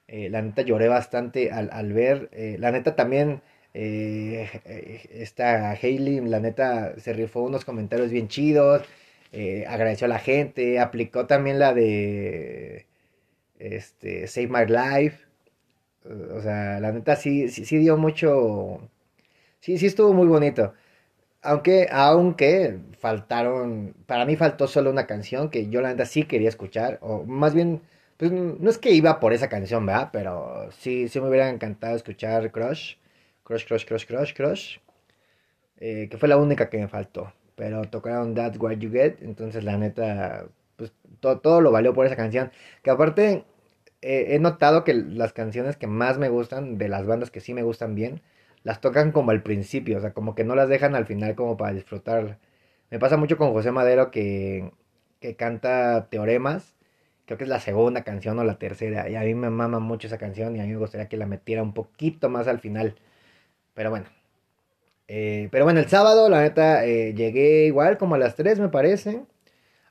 [0.08, 2.30] Eh, la neta lloré bastante al, ver.
[2.32, 3.42] Eh, la neta también,
[3.76, 8.84] esta Hailey, la neta se rifó unos comentarios bien chidos.
[9.68, 10.80] agradeció a la gente.
[10.80, 12.88] Aplicó también la de
[13.60, 15.26] este, Save My Life.
[16.36, 18.80] O sea, la neta sí, sí, dio mucho.
[19.60, 20.74] Sí, sí estuvo muy bonito.
[21.42, 23.96] Aunque, aunque faltaron.
[24.08, 27.00] Para mí faltó solo una canción que yo la neta sí quería escuchar.
[27.02, 27.82] O más bien,
[28.18, 30.10] pues no es que iba por esa canción, ¿verdad?
[30.14, 32.96] Pero sí, sí me hubiera encantado escuchar Crush.
[33.46, 34.80] Crush, Crush, Crush, Crush, Crush.
[35.78, 37.32] Eh, que fue la única que me faltó.
[37.56, 39.22] Pero tocaron That's What You Get.
[39.22, 42.52] Entonces, la neta, pues todo, todo lo valió por esa canción.
[42.84, 43.46] Que aparte,
[44.02, 47.64] he notado que las canciones que más me gustan, de las bandas que sí me
[47.64, 48.22] gustan bien,
[48.64, 51.58] las tocan como al principio, o sea, como que no las dejan al final como
[51.58, 52.40] para disfrutar.
[52.92, 54.72] Me pasa mucho con José Madero que,
[55.20, 56.76] que canta Teoremas,
[57.26, 60.08] creo que es la segunda canción o la tercera, y a mí me mama mucho
[60.08, 62.96] esa canción y a mí me gustaría que la metiera un poquito más al final.
[63.76, 64.08] Pero bueno.
[65.08, 68.70] Eh, pero bueno, el sábado, la neta, eh, llegué igual como a las 3 me
[68.70, 69.24] parece.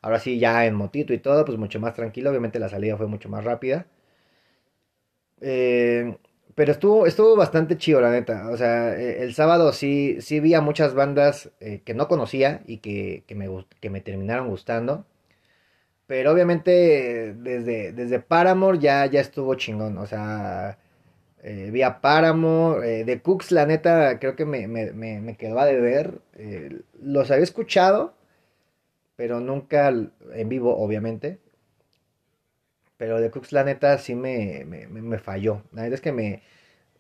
[0.02, 2.30] Ahora sí, ya en motito y todo, pues mucho más tranquilo.
[2.30, 3.86] Obviamente la salida fue mucho más rápida.
[5.40, 6.16] Eh,
[6.54, 8.48] pero estuvo, estuvo bastante chido, la neta.
[8.50, 11.50] O sea, el sábado sí, sí vi a muchas bandas
[11.84, 13.48] que no conocía y que, que, me,
[13.80, 15.04] que me terminaron gustando.
[16.06, 19.98] Pero obviamente desde, desde Paramore ya, ya estuvo chingón.
[19.98, 20.78] O sea,
[21.44, 23.04] eh, vi a Paramore.
[23.04, 26.20] de Cooks, la neta, creo que me, me, me, quedó a deber.
[27.00, 28.14] los había escuchado,
[29.16, 31.38] pero nunca en vivo, obviamente.
[32.96, 35.62] Pero de Cooks, la neta, sí me, me, falló.
[35.72, 36.42] La neta es que me...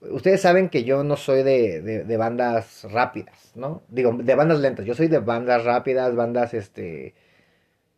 [0.00, 3.82] Ustedes saben que yo no soy de, de, bandas rápidas, ¿no?
[3.88, 4.84] Digo, de bandas lentas.
[4.84, 7.14] Yo soy de bandas rápidas, bandas, este...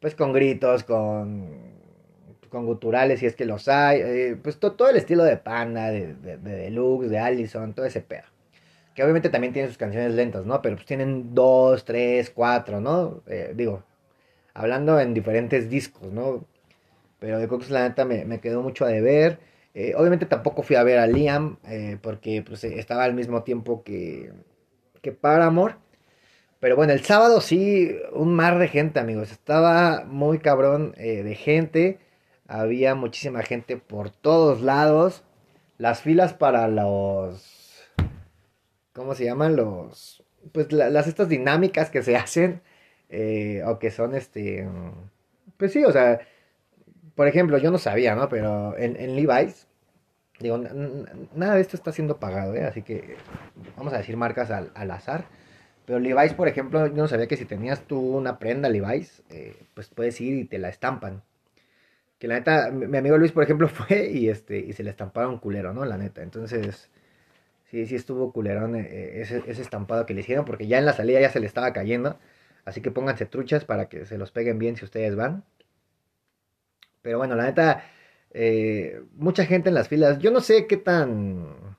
[0.00, 1.76] Pues con gritos, con...
[2.56, 4.00] Con guturales, si es que los hay.
[4.00, 8.00] Eh, pues todo el estilo de Panda, de, de, de Deluxe, de Allison, todo ese
[8.00, 8.22] pedo.
[8.94, 10.62] Que obviamente también tienen sus canciones lentas, ¿no?
[10.62, 13.22] Pero pues tienen dos, tres, cuatro, ¿no?
[13.26, 13.82] Eh, digo,
[14.54, 16.46] hablando en diferentes discos, ¿no?
[17.18, 19.38] Pero de Cox la neta me, quedó mucho a deber.
[19.74, 21.58] Eh, obviamente tampoco fui a ver a Liam
[22.00, 24.32] porque pues, estaba al mismo tiempo que,
[25.02, 25.74] que Paramore.
[26.58, 29.30] Pero bueno, el sábado sí, un mar de gente, amigos.
[29.30, 31.98] Estaba muy cabrón de gente.
[32.48, 35.22] Había muchísima gente por todos lados.
[35.78, 37.82] Las filas para los...
[38.92, 39.56] ¿Cómo se llaman?
[39.56, 40.22] Los...
[40.52, 42.62] Pues las estas dinámicas que se hacen.
[43.66, 44.68] o que son este...
[45.56, 46.20] Pues sí, o sea
[47.16, 48.28] por ejemplo, yo no sabía, ¿no?
[48.28, 49.66] Pero en, Levi's,
[50.38, 50.58] digo,
[51.34, 52.64] nada de esto está siendo pagado, ¿eh?
[52.64, 53.16] Así que
[53.76, 55.24] vamos a decir marcas al, azar.
[55.86, 59.56] Pero Levi's, por ejemplo, yo no sabía que si tenías tú una prenda Levi's, eh,
[59.74, 61.22] pues puedes ir y te la estampan.
[62.18, 65.38] Que la neta, mi amigo Luis, por ejemplo, fue y este y se le estamparon
[65.38, 65.84] culero, ¿no?
[65.84, 66.22] La neta.
[66.22, 66.90] Entonces,
[67.70, 70.92] Sí, sí estuvo culerón eh, ese, ese estampado que le hicieron, porque ya en la
[70.92, 72.18] salida ya se le estaba cayendo.
[72.64, 75.44] Así que pónganse truchas para que se los peguen bien si ustedes van.
[77.02, 77.84] Pero bueno, la neta,
[78.32, 80.18] eh, mucha gente en las filas.
[80.18, 81.76] Yo no sé qué tan.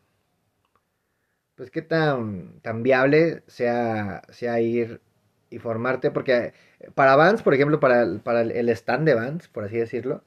[1.56, 5.02] Pues qué tan, tan viable sea, sea ir
[5.50, 6.12] y formarte.
[6.12, 6.54] Porque
[6.96, 10.24] para Vans, por ejemplo, para, para el stand de Vans, por así decirlo,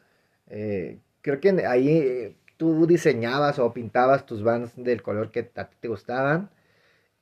[0.48, 5.76] eh, creo que ahí tú diseñabas o pintabas tus Vans del color que a ti
[5.80, 6.50] te gustaban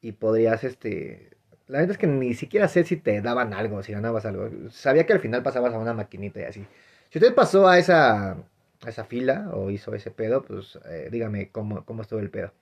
[0.00, 1.30] y podrías, este...
[1.66, 4.48] La verdad es que ni siquiera sé si te daban algo, si ganabas algo.
[4.70, 6.66] Sabía que al final pasabas a una maquinita y así.
[7.10, 11.50] Si usted pasó a esa, a esa fila o hizo ese pedo, pues eh, dígame
[11.50, 12.52] cómo, cómo estuvo el pedo.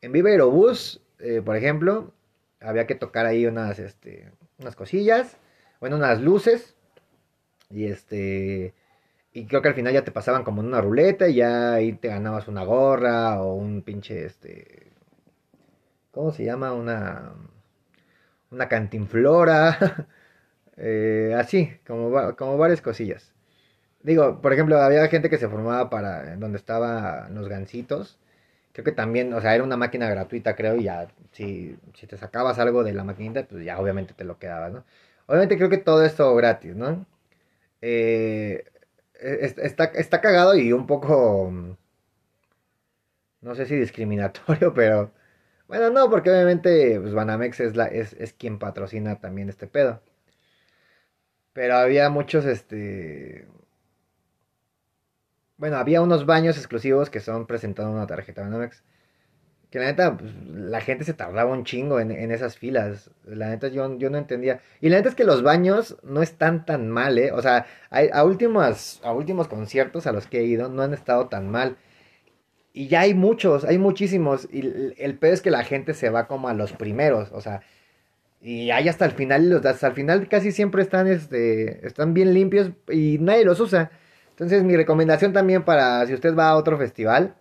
[0.00, 2.12] En Viva Aerobús, eh, por ejemplo,
[2.60, 5.36] había que tocar ahí unas, este, unas cosillas,
[5.84, 6.74] bueno, unas luces.
[7.70, 8.74] Y este.
[9.34, 11.92] Y creo que al final ya te pasaban como en una ruleta y ya ahí
[11.92, 14.92] te ganabas una gorra o un pinche, este...
[16.12, 16.72] ¿Cómo se llama?
[16.72, 17.34] Una...
[18.50, 20.08] Una cantinflora.
[20.78, 23.34] eh, así, como, como varias cosillas.
[24.02, 28.18] Digo, por ejemplo, había gente que se formaba para donde estaban los gancitos.
[28.72, 32.16] Creo que también, o sea, era una máquina gratuita, creo, y ya, si, si te
[32.16, 34.84] sacabas algo de la maquinita, pues ya obviamente te lo quedabas, ¿no?
[35.26, 37.06] Obviamente creo que todo esto gratis, ¿no?
[37.80, 38.64] Eh,
[39.14, 41.52] está, está cagado y un poco,
[43.40, 45.12] no sé si discriminatorio, pero
[45.68, 50.02] bueno, no, porque obviamente pues, Banamex es, la, es, es quien patrocina también este pedo.
[51.54, 53.46] Pero había muchos, este...
[55.56, 58.82] Bueno, había unos baños exclusivos que son presentando una tarjeta Banamex.
[59.74, 63.10] Que la neta, pues, la gente se tardaba un chingo en, esas filas.
[63.26, 64.60] La neta, yo, yo no entendía.
[64.80, 67.32] Y la neta es que los baños no están tan mal, ¿eh?
[67.32, 71.26] O sea, a, últimos, a últimos conciertos a los que he ido no han estado
[71.26, 71.76] tan mal.
[72.72, 74.46] Y ya hay muchos, hay muchísimos.
[74.52, 77.32] Y el, el es que la gente se va como a los primeros.
[77.32, 77.62] O sea,
[78.40, 82.70] y ahí hasta el final, hasta el final casi siempre están, este, están bien limpios
[82.88, 83.90] y nadie los usa.
[84.30, 87.34] Entonces, mi recomendación también para si usted va a otro festival.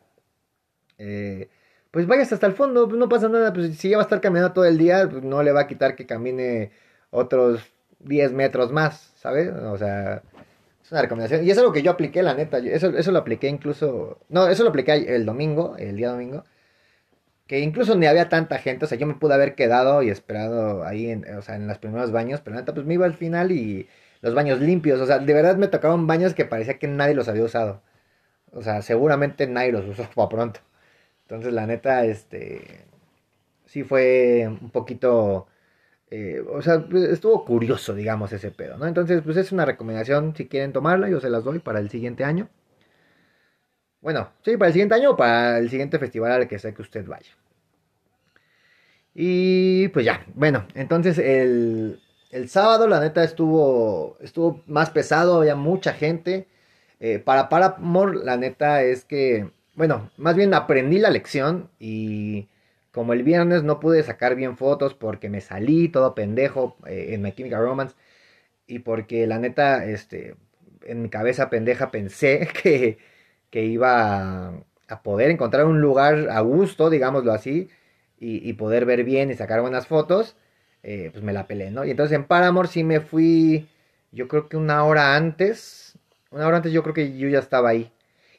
[0.97, 1.49] Eh,
[1.93, 4.19] pues vayas hasta el fondo, pues no pasa nada, pues si ya va a estar
[4.19, 6.71] caminando todo el día, pues no le va a quitar que camine
[7.11, 7.61] otros
[7.99, 9.49] 10 metros más, ¿sabes?
[9.49, 10.23] O sea,
[10.83, 11.45] es una recomendación.
[11.45, 14.63] Y es lo que yo apliqué, la neta, eso, eso lo apliqué incluso, no, eso
[14.63, 16.45] lo apliqué el domingo, el día domingo,
[17.47, 20.83] que incluso ni había tanta gente, o sea, yo me pude haber quedado y esperado
[20.85, 23.13] ahí, en, o sea, en los primeros baños, pero la neta, pues me iba al
[23.15, 23.87] final y
[24.21, 27.27] los baños limpios, o sea, de verdad me tocaban baños que parecía que nadie los
[27.27, 27.81] había usado.
[28.53, 30.61] O sea, seguramente nadie los usó para pronto.
[31.33, 32.85] Entonces, la neta, este,
[33.65, 35.47] sí fue un poquito,
[36.11, 38.85] eh, o sea, pues, estuvo curioso, digamos, ese pedo, ¿no?
[38.87, 42.23] Entonces, pues es una recomendación, si quieren tomarla, yo se las doy para el siguiente
[42.23, 42.49] año.
[44.01, 46.81] Bueno, sí, para el siguiente año o para el siguiente festival al que sea que
[46.83, 47.31] usted vaya.
[49.15, 51.99] Y pues ya, bueno, entonces el,
[52.31, 56.47] el sábado la neta estuvo, estuvo más pesado, había mucha gente.
[56.99, 62.49] Eh, para Paramore la neta es que bueno, más bien aprendí la lección y
[62.91, 67.21] como el viernes no pude sacar bien fotos porque me salí todo pendejo eh, en
[67.21, 67.95] My Chemical Romance
[68.67, 70.35] y porque la neta, este,
[70.83, 72.97] en mi cabeza pendeja pensé que,
[73.49, 74.49] que iba
[74.87, 77.69] a, poder encontrar un lugar a gusto, digámoslo así,
[78.19, 80.37] y, poder ver bien y sacar buenas fotos,
[80.83, 81.83] eh, pues me la pelé, ¿no?
[81.85, 83.67] Y entonces en Paramore sí me fui,
[84.13, 85.97] yo creo que una hora antes,
[86.31, 87.91] una hora antes yo creo que yo ya estaba ahí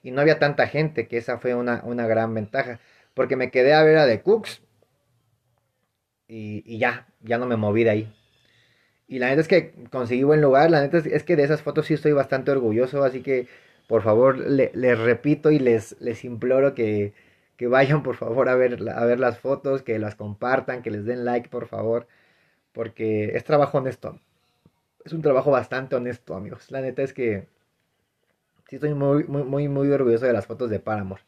[0.05, 2.79] y no había tanta gente, que esa fue una, una gran ventaja,
[3.14, 4.62] porque me quedé a ver a The Cooks
[6.29, 8.14] y, y, ya, ya no me moví de ahí.
[9.09, 11.87] Y la neta es que conseguí buen lugar, la neta es, que de esas fotos
[11.87, 13.49] sí estoy bastante orgulloso, así que
[13.88, 17.14] por favor les repito y les, les imploro que,
[17.57, 21.05] que vayan por favor a ver, a ver las fotos, que las compartan, que les
[21.05, 22.09] den like por favor,
[22.73, 24.21] porque es trabajo honesto.
[25.05, 26.71] Es un trabajo bastante honesto, amigos.
[26.71, 27.49] La neta es que
[28.68, 31.22] sí estoy muy, muy, muy, muy orgulloso de las fotos de Paramore.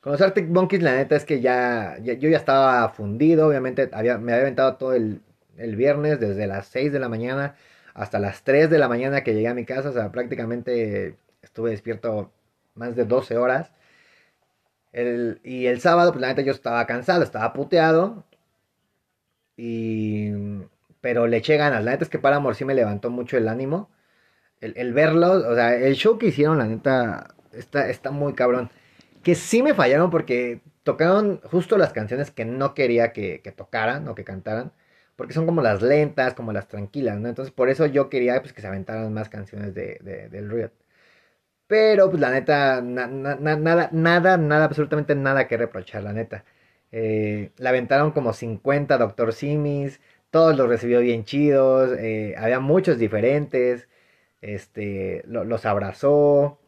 [0.00, 4.18] Con los Arctic Monkeys, la neta es que ya, yo ya estaba fundido, obviamente había,
[4.18, 5.22] me había aventado todo el,
[5.58, 7.56] el, viernes, desde las 6 de la mañana
[7.94, 11.70] hasta las 3 de la mañana que llegué a mi casa, o sea, prácticamente estuve
[11.70, 12.32] despierto
[12.74, 13.72] más de 12 horas.
[14.92, 18.24] El, y el sábado, pues la neta yo estaba cansado, estaba puteado.
[19.56, 20.32] Y,
[21.00, 23.90] pero le eché ganas, la neta es que Paramore sí me levantó mucho el ánimo
[24.60, 28.70] el, el verlos, o sea, el show que hicieron, la neta, está, está muy cabrón.
[29.22, 34.08] Que sí me fallaron porque tocaron justo las canciones que no quería que, que, tocaran
[34.08, 34.72] o que cantaran.
[35.16, 37.28] Porque son como las lentas, como las tranquilas, ¿no?
[37.28, 40.72] Entonces por eso yo quería pues, que se aventaran más canciones de, de del Riot.
[41.66, 46.44] Pero pues la neta, nada, nada, nada, absolutamente nada que reprochar, la neta.
[46.90, 52.98] Eh, la aventaron como 50 Doctor Simis, todos los recibió bien chidos, eh, había muchos
[52.98, 53.88] diferentes,
[54.40, 56.58] este, los abrazó,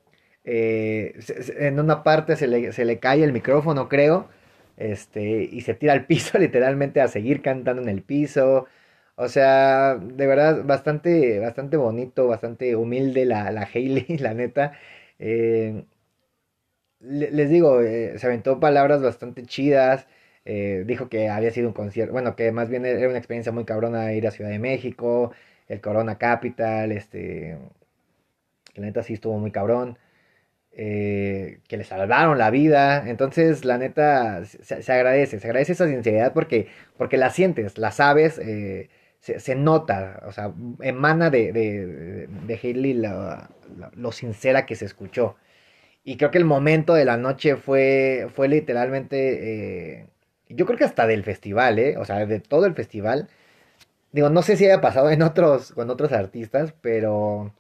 [0.45, 1.15] eh,
[1.59, 4.29] en una parte se le, se le, cae el micrófono, creo,
[4.77, 8.67] este, y se tira al piso literalmente a seguir cantando en el piso.
[9.17, 14.73] O sea, de verdad, bastante, bastante bonito, bastante humilde la, la Hailey, la neta.
[15.19, 15.85] Eh,
[17.01, 20.07] les digo, eh, se aventó palabras bastante chidas.
[20.45, 24.13] Dijo que había sido un concierto, bueno, que más bien era una experiencia muy cabrona
[24.13, 25.33] ir a Ciudad de México,
[25.69, 27.59] el Corona Capital, este,
[28.75, 29.99] la neta sí estuvo muy cabrón.
[30.75, 33.05] Eh, que le salvaron la vida.
[33.09, 38.39] Entonces, la neta, se, agradece, se agradece esa sinceridad porque, porque la sientes, la sabes,
[38.39, 38.89] eh,
[39.21, 45.37] se, nota, o sea, emana de, de, de Hailey lo sincera que se escuchó.
[46.05, 50.07] Y creo que el momento de la noche fue, fue literalmente, eh,
[50.49, 51.97] yo creo que hasta del festival, ¿eh?
[51.99, 53.29] O sea, de todo el festival.
[54.13, 57.55] Digo, no sé si haya pasado en otros, con otros artistas, pero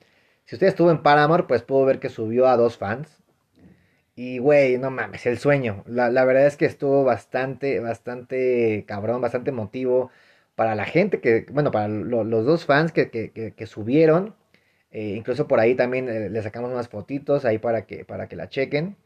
[0.44, 3.22] si usted estuvo en Paramore, pues pudo ver que subió a dos fans.
[4.14, 5.82] Y, güey, no mames, el sueño.
[5.86, 10.10] La, verdad es que estuvo bastante, bastante cabrón, bastante emotivo
[10.54, 14.34] para la gente que, bueno, para los dos fans que, que, subieron.
[14.90, 18.36] Eh, incluso por ahí también eh, le sacamos unas fotitos ahí para que, para que
[18.36, 18.96] la chequen.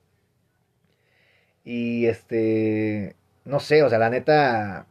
[1.65, 4.87] Y este, no sé, o sea, la neta,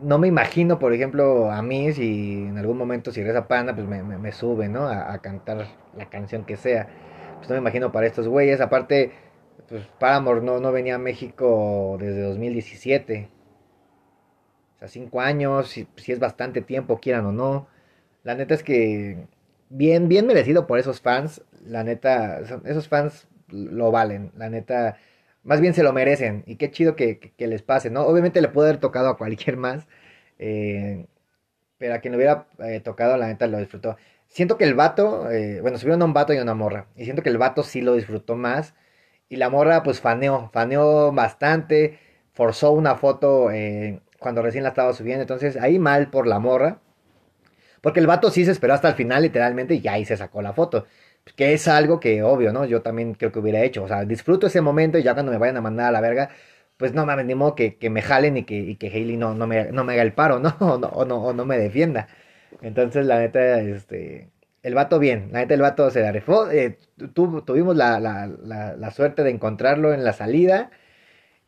[0.00, 3.86] no me imagino, por ejemplo, a mí, si en algún momento si esa pana, pues
[3.86, 4.86] me, sube, ¿no?
[4.88, 6.88] A, cantar la canción que sea.
[7.36, 8.60] Pues no me imagino para estos güeyes.
[8.60, 9.12] Aparte,
[9.68, 13.30] pues Paramore no, no venía a México desde 2017.
[14.76, 17.68] O sea, cinco años, si, si es bastante tiempo, quieran o no.
[18.24, 19.26] La neta es que
[19.68, 21.42] bien, bien merecido por esos fans.
[21.64, 24.32] La neta, esos fans lo valen.
[24.36, 24.96] La neta,
[25.44, 26.42] más bien se lo merecen.
[26.46, 28.02] Y qué chido que, les pase, ¿no?
[28.02, 29.86] Obviamente le puede haber tocado a cualquier más.
[30.38, 31.06] Eh,
[31.78, 33.96] pero a quien le hubiera eh, tocado, la neta lo disfrutó.
[34.28, 36.88] Siento que el vato, eh, bueno, subieron a un vato y una morra.
[36.96, 38.74] Y siento que el vato sí lo disfrutó más.
[39.28, 41.98] Y la morra, pues faneó, faneó bastante.
[42.32, 43.48] Forzó una foto
[44.18, 45.22] cuando recién la estaba subiendo.
[45.22, 46.80] Entonces, ahí mal por la morra.
[47.80, 50.54] Porque el vato sí se esperó hasta el final, literalmente, y ahí se sacó la
[50.54, 50.86] foto
[51.36, 52.64] que es algo que obvio, ¿no?
[52.64, 53.84] Yo también creo que hubiera hecho.
[53.84, 56.30] O sea, disfruto ese momento y ya cuando me vayan a mandar a la verga,
[56.76, 59.46] pues no mames, ni que, que me jalen y que, y que Hailey no, no,
[59.46, 60.56] me, no me haga el paro, ¿no?
[60.60, 62.08] O, no, o no, me defienda.
[62.62, 64.30] Entonces, la neta, este,
[64.62, 66.12] el vato bien, la neta el vato se la.
[66.52, 66.78] Eh,
[67.14, 70.70] tuvimos la, la, la, la, suerte de encontrarlo en la salida.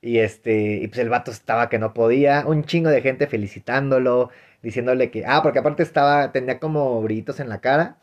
[0.00, 2.44] Y este, y pues el vato estaba que no podía.
[2.46, 4.30] Un chingo de gente felicitándolo,
[4.62, 7.98] diciéndole que, ah, porque aparte estaba, tenía como brillitos en la cara.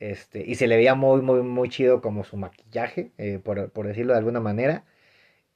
[0.00, 4.14] Este, y se le veía muy, muy, muy chido como su maquillaje, eh, por, decirlo
[4.14, 4.84] de alguna manera.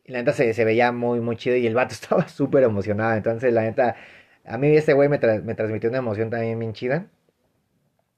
[0.04, 3.14] Y la neta se, se, veía muy, muy chido y el vato estaba súper emocionado.
[3.16, 3.96] Entonces, la neta,
[4.44, 7.09] a mí este güey me, me, transmitió una emoción también bien chida.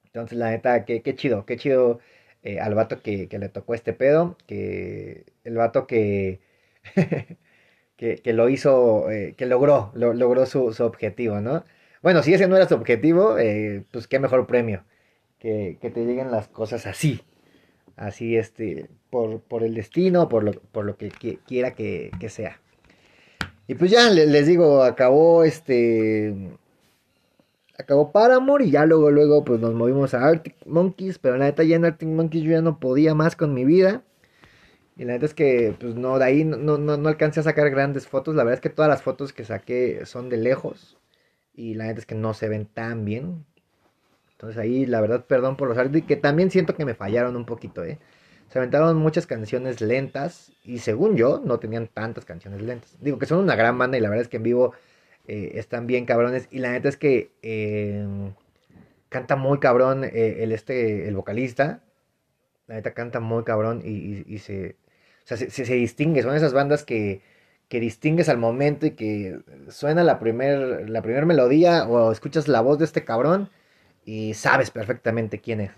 [0.07, 2.01] Entonces, la neta, qué, qué chido, qué chido
[2.43, 4.37] eh, al vato que, que, le tocó este pedo.
[4.47, 6.41] Que el vato que,
[7.97, 11.65] que, que, lo hizo, eh, que logró, logró su, su, objetivo, ¿no?
[12.03, 13.37] Bueno, si ese no era su objetivo,
[13.93, 14.85] pues qué mejor premio
[15.39, 17.21] que, te lleguen las cosas así,
[17.97, 21.11] así este, por, por el destino, por lo, por lo que,
[21.47, 22.61] quiera que, sea.
[23.67, 26.35] Y pues ya les, digo, acabó este,
[27.79, 31.63] acabó Paramore y ya luego, luego pues nos movimos a Arctic Monkeys, pero la neta
[31.65, 34.03] ya en Arctic Monkeys yo ya no podía más con mi vida.
[34.97, 37.69] Y la neta es que, pues no, de ahí no, no, no alcancé a sacar
[37.69, 38.35] grandes fotos.
[38.35, 40.97] La verdad es que todas las fotos que saqué son de lejos.
[41.55, 43.45] Y la neta es que no se ven tan bien.
[44.37, 47.47] Entonces ahí, la verdad, perdón por los artes, que también siento que me fallaron un
[47.47, 47.99] poquito, ¿eh?
[48.51, 52.97] Se aventaron muchas canciones lentas y según yo no tenían tantas canciones lentas.
[53.01, 54.73] Digo que son una gran banda y la verdad es que en vivo
[55.27, 58.35] eh, están bien cabrones y la neta es que em,
[59.09, 61.83] canta muy cabrón eh, el este el vocalista.
[62.67, 64.77] La neta canta muy cabrón y, se,
[65.25, 66.23] o sea, se, distingue.
[66.23, 67.23] Son esas bandas que,
[67.69, 69.39] que distingues al momento y que
[69.69, 73.51] suena la primer, la primer melodía o escuchas la voz de este cabrón
[74.07, 75.73] y sabes perfectamente quién es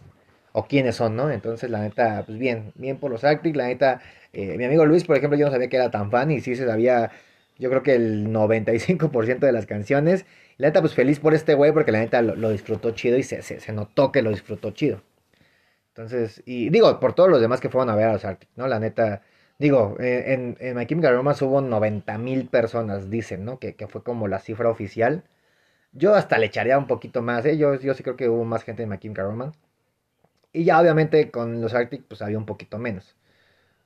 [0.53, 1.31] o quiénes son, ¿no?
[1.31, 4.01] Entonces, la neta, pues bien, bien por los Arctic, la neta,
[4.33, 6.57] eh, mi amigo Luis, por ejemplo, yo no sabía que era tan fan y sí
[6.57, 7.11] se sabía,
[7.59, 10.27] yo creo que el 95% de las canciones.
[10.59, 13.43] La neta, pues feliz por este güey porque la neta lo, disfrutó chido y se,
[13.43, 15.03] se, notó que lo disfrutó chido.
[15.89, 18.69] Entonces, y digo, por todos los demás que fueron a ver a los Arctic, ¿no?
[18.69, 19.23] La neta,
[19.59, 23.59] digo, eh, en, en My Chemical Romance hubo 90 mil personas, dicen, ¿no?
[23.59, 25.25] Que, que fue como la cifra oficial.
[25.93, 27.59] Yo hasta le echaría un poquito más, ¿eh?
[27.59, 29.59] Yo, yo sí creo que hubo más gente de McKim Romance.
[30.53, 33.17] Y ya obviamente con los Arctic pues había un poquito menos.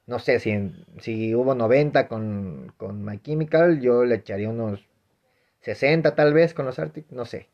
[0.06, 0.52] no sé, si,
[1.00, 4.86] si hubo 90 con, con My Chemical, yo le echaría unos
[5.60, 7.48] 60 tal vez con los Arctic, no sé.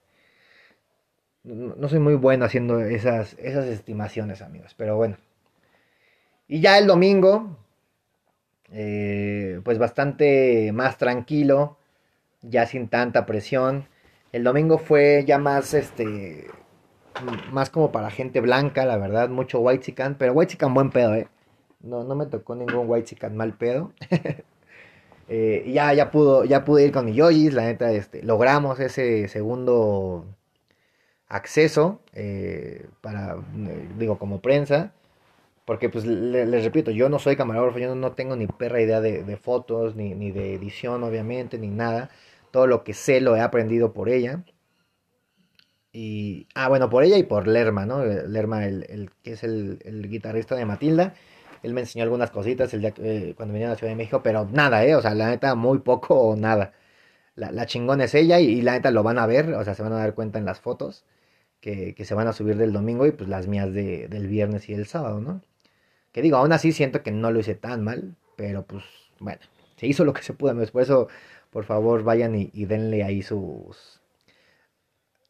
[1.42, 5.16] No, soy muy bueno haciendo esas, esas estimaciones, amigos, pero bueno.
[6.48, 7.56] Y ya el domingo,
[8.72, 11.78] eh, pues bastante más tranquilo,
[12.42, 13.88] ya sin tanta presión.
[14.32, 16.46] El domingo fue ya más, este,
[17.52, 21.14] más como para gente blanca, la verdad, mucho white chican, pero white chican buen pedo,
[21.14, 21.28] eh.
[21.80, 23.92] No, no me tocó ningún white chican mal pedo.
[25.28, 29.28] eh, ya, ya pudo, ya pude ir con mi yojis, la neta, este, logramos ese
[29.28, 30.26] segundo
[31.28, 33.36] acceso eh, para,
[33.98, 34.92] digo, como prensa.
[35.64, 39.36] Porque, pues, les repito, yo no soy camarógrafo, yo no, tengo ni perra idea de,
[39.36, 42.10] fotos, ni, ni, de edición, obviamente, ni nada.
[42.50, 44.44] Todo lo que sé lo he aprendido por ella.
[45.92, 48.04] Y, ah, bueno, por ella y por Lerma, ¿no?
[48.04, 51.14] Lerma, el, el que es el, el, guitarrista de Matilda.
[51.62, 54.22] Él me enseñó algunas cositas el día, eh, cuando venía a la Ciudad de México,
[54.22, 54.94] pero nada, ¿eh?
[54.94, 56.72] O sea, la neta, muy poco o nada.
[57.34, 59.74] La, la chingona es ella y, y, la neta lo van a ver, o sea,
[59.74, 61.04] se van a dar cuenta en las fotos
[61.60, 64.68] que, que se van a subir del domingo y pues las mías de, del viernes
[64.68, 65.42] y el sábado, ¿no?
[66.12, 68.84] Que digo, aún así siento que no lo hice tan mal, pero pues
[69.20, 69.40] bueno,
[69.76, 71.08] se hizo lo que se pudo, por eso
[71.50, 74.00] por favor vayan y, denle ahí sus...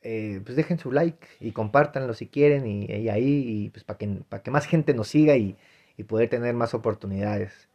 [0.02, 4.06] Eh, pues dejen su like y compártanlo si quieren y, ahí y pues para que,
[4.28, 5.56] para que más gente nos siga y,
[5.96, 7.68] y poder tener más oportunidades.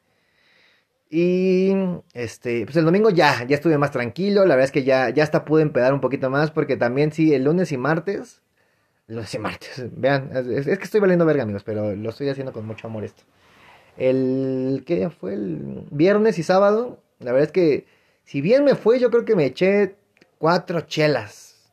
[1.15, 1.71] Y
[2.15, 5.21] este, pues el domingo ya, ya estuve más tranquilo, la verdad es que ya, ya
[5.21, 8.41] hasta pude empedar un poquito más, porque también sí, el lunes y martes,
[9.05, 12.65] lunes y martes, vean, es, que estoy valiendo verga amigos, pero lo estoy haciendo con
[12.65, 13.21] mucho amor esto.
[13.95, 15.35] El, ¿qué fue?
[15.35, 17.85] El viernes y sábado, la verdad es que,
[18.24, 19.95] si bien me fue, yo creo que me eché
[20.38, 21.71] cuatro chelas.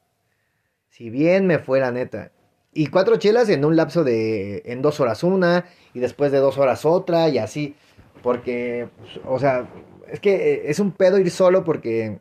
[0.88, 2.32] Si bien me fue la neta.
[2.72, 6.58] Y cuatro chelas en un lapso de, en dos horas una, y después de dos
[6.58, 7.74] horas otra, y así.
[8.22, 9.68] Porque, pues, o sea,
[10.08, 12.18] es que eh, es un pedo ir solo porque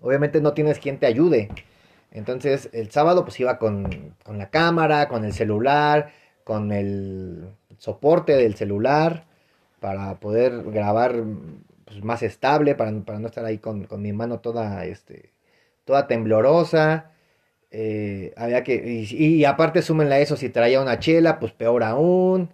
[0.00, 1.48] obviamente no tienes quien te ayude.
[2.10, 6.12] Entonces, el sábado pues iba con, con la cámara, con el celular,
[6.44, 7.48] con el
[7.78, 9.26] soporte del celular
[9.80, 11.24] para poder grabar
[11.92, 15.32] pues, más estable, para, para, no estar ahí con, con, mi mano toda, este,
[15.84, 17.12] toda temblorosa.
[17.70, 22.52] Eh, había que, y, aparte súmenle a eso, si traía una chela, pues peor aún.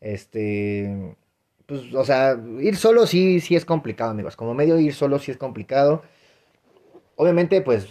[0.00, 1.16] Este,
[1.66, 4.36] pues, o sea, ir solo sí, sí es complicado, amigos.
[4.36, 6.02] Como medio ir solo sí es complicado.
[7.16, 7.88] Obviamente, pues,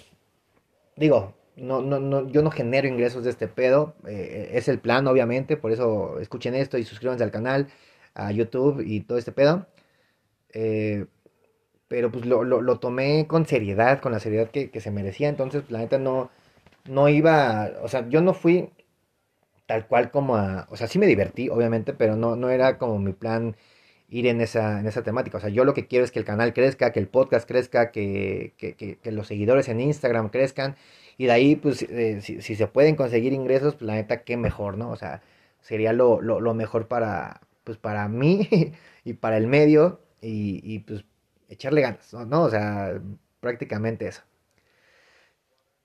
[0.96, 3.96] digo, no, no, no, yo no genero ingresos de este pedo.
[4.08, 5.58] Eh, es el plan, obviamente.
[5.58, 7.68] Por eso escuchen esto y suscríbanse al canal,
[8.16, 9.68] a YouTube y todo este pedo.
[10.60, 11.06] Eh,
[11.88, 15.30] pero pues lo, lo, tomé con seriedad, con la seriedad que, que se merecía.
[15.30, 16.32] Entonces, la neta no,
[16.86, 18.70] no iba, o sea, yo no fui
[19.68, 23.00] tal cual como a, o sea, sí me divertí, obviamente, pero no, no era como
[23.00, 23.56] mi plan
[24.10, 25.38] ir en esa, en esa temática.
[25.38, 27.92] O sea, yo lo que quiero es que el canal crezca, que el podcast crezca,
[27.92, 30.76] que, que, que, los seguidores en Instagram crezcan.
[31.18, 34.38] Y de ahí, pues, eh, si, si, se pueden conseguir ingresos, pues la neta, qué
[34.38, 34.92] mejor, ¿no?
[34.92, 35.22] O sea,
[35.62, 38.50] sería lo, lo, lo mejor para, pues, para mí
[39.04, 41.06] y para el medio y, y pues,
[41.50, 42.44] echarle ganas, ¿no?
[42.44, 43.00] O sea,
[43.40, 44.24] prácticamente eso.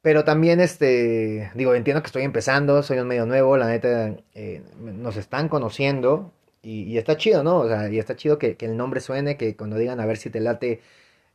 [0.03, 4.63] Pero también, este, digo, entiendo que estoy empezando, soy un medio nuevo, la neta, eh,
[4.81, 7.59] nos están conociendo y, está chido, ¿no?
[7.61, 10.31] O sea, y está chido que, el nombre suene, que cuando digan a ver si
[10.31, 10.81] te late,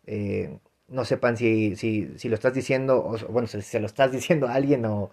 [0.05, 4.11] eh, no sepan si, si, si, lo estás diciendo, o bueno, si se lo estás
[4.11, 5.11] diciendo a alguien o,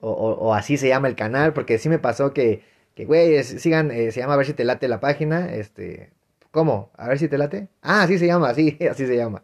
[0.00, 2.62] o, así se llama el canal, porque sí me pasó que,
[2.94, 6.10] que güey, sigan, eh, se llama a ver si te late la página, este,
[6.50, 6.90] ¿cómo?
[6.96, 7.68] A ver si te late.
[7.82, 9.42] Ah, así se llama, sí, así se llama.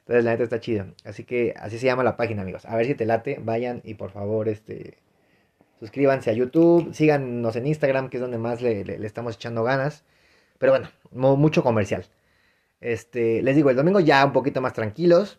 [0.00, 0.86] Entonces la neta está chido.
[1.04, 2.64] Así que así se llama la página, amigos.
[2.66, 4.98] A ver si te late, vayan y por favor, este,
[5.78, 10.04] suscríbanse a YouTube, síganos en Instagram, que es donde más le, estamos echando ganas.
[10.58, 12.06] Pero bueno, mucho comercial.
[12.80, 15.38] Este, les digo, el domingo ya un poquito más tranquilos,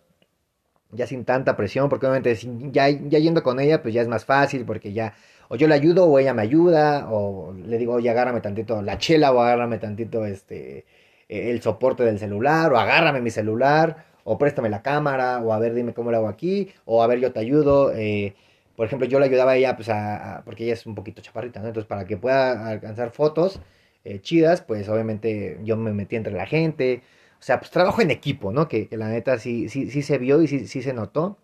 [0.91, 2.35] ya sin tanta presión, porque obviamente
[2.71, 5.13] ya, ya yendo con ella, pues ya es más fácil, porque ya
[5.51, 8.97] o yo le ayudo o ella me ayuda, o le digo, oye, agárrame tantito la
[8.97, 10.85] chela, o agárrame tantito este,
[11.31, 15.73] el soporte del celular, o agárrame mi celular, o préstame la cámara, o a ver,
[15.73, 17.93] dime cómo lo hago aquí, o a ver, yo te ayudo.
[17.95, 18.35] Eh,
[18.75, 21.59] por ejemplo, yo le ayudaba a ella, pues, a, porque ella es un poquito chaparrita,
[21.61, 21.67] ¿no?
[21.67, 23.61] Entonces, para que pueda alcanzar fotos
[24.03, 27.03] eh, chidas, pues, obviamente, yo me metí entre la gente.
[27.39, 28.67] O sea, pues, trabajo en equipo, ¿no?
[28.67, 31.37] Que, la neta sí, sí, sí se vio y sí, sí se notó.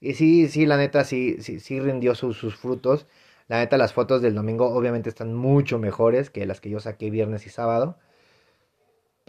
[0.00, 3.06] Y sí, sí, la neta sí, sí, sí rindió sus, sus frutos.
[3.48, 7.10] La neta, las fotos del domingo obviamente están mucho mejores que las que yo saqué
[7.10, 7.98] viernes y sábado.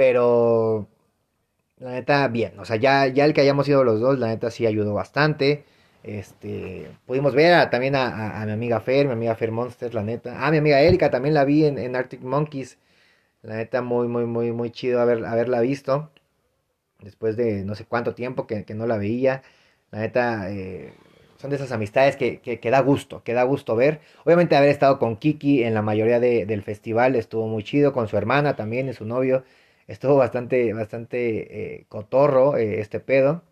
[0.01, 0.87] Pero
[1.77, 2.59] la neta, bien.
[2.59, 5.63] O sea, ya, ya el que hayamos ido los dos, la neta sí ayudó bastante.
[6.03, 10.47] Este, pudimos ver también a, mi amiga Fer, mi amiga Fer Monster, la neta.
[10.47, 12.79] Ah, mi amiga Erika también la vi en, Arctic Monkeys.
[13.43, 16.09] La neta, muy, muy, muy, muy chido haber, haberla visto.
[17.01, 19.43] Después de no sé cuánto tiempo que, no la veía.
[19.91, 20.93] La neta, eh,
[21.37, 24.01] son de esas amistades que, que, da gusto, que da gusto ver.
[24.25, 28.17] Obviamente haber estado con Kiki en la mayoría del festival estuvo muy chido, con su
[28.17, 29.43] hermana también y su novio.
[29.91, 33.43] Estuvo bastante, bastante eh, cotorro eh, este pedo.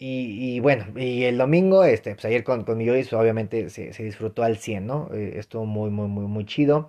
[0.00, 4.04] Y, bueno, y el domingo, este, pues ayer con, con mi Joyce, obviamente se, se,
[4.04, 5.10] disfrutó al 100, ¿no?
[5.12, 6.86] estuvo muy, muy, muy, muy chido.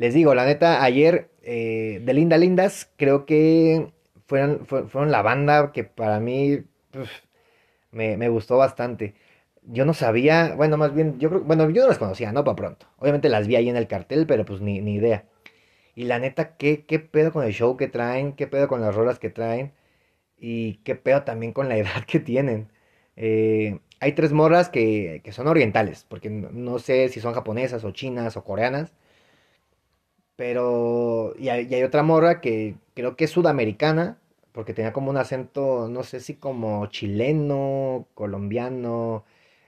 [0.00, 3.92] Les digo, la neta, ayer eh, de Linda Lindas, creo que
[4.26, 6.60] fueron, fueron la banda que para mí
[7.90, 9.14] me, gustó bastante.
[9.62, 12.44] Yo no sabía, bueno, más bien, yo creo, bueno, yo no las conocía, ¿no?
[12.44, 12.86] Para pronto.
[12.98, 15.24] Obviamente las vi ahí en el cartel, pero pues ni, ni idea.
[15.94, 18.32] Y la neta, ¿qué, ¿qué pedo con el show que traen?
[18.34, 19.72] ¿Qué pedo con las rolas que traen?
[20.38, 22.70] Y qué pedo también con la edad que tienen.
[23.16, 27.92] Eh, hay tres morras que, que son orientales, porque no sé si son japonesas o
[27.92, 28.94] chinas o coreanas
[30.40, 34.18] pero, y hay, otra morra que creo que es sudamericana,
[34.52, 39.24] porque tenía como un acento, no sé si como chileno, colombiano,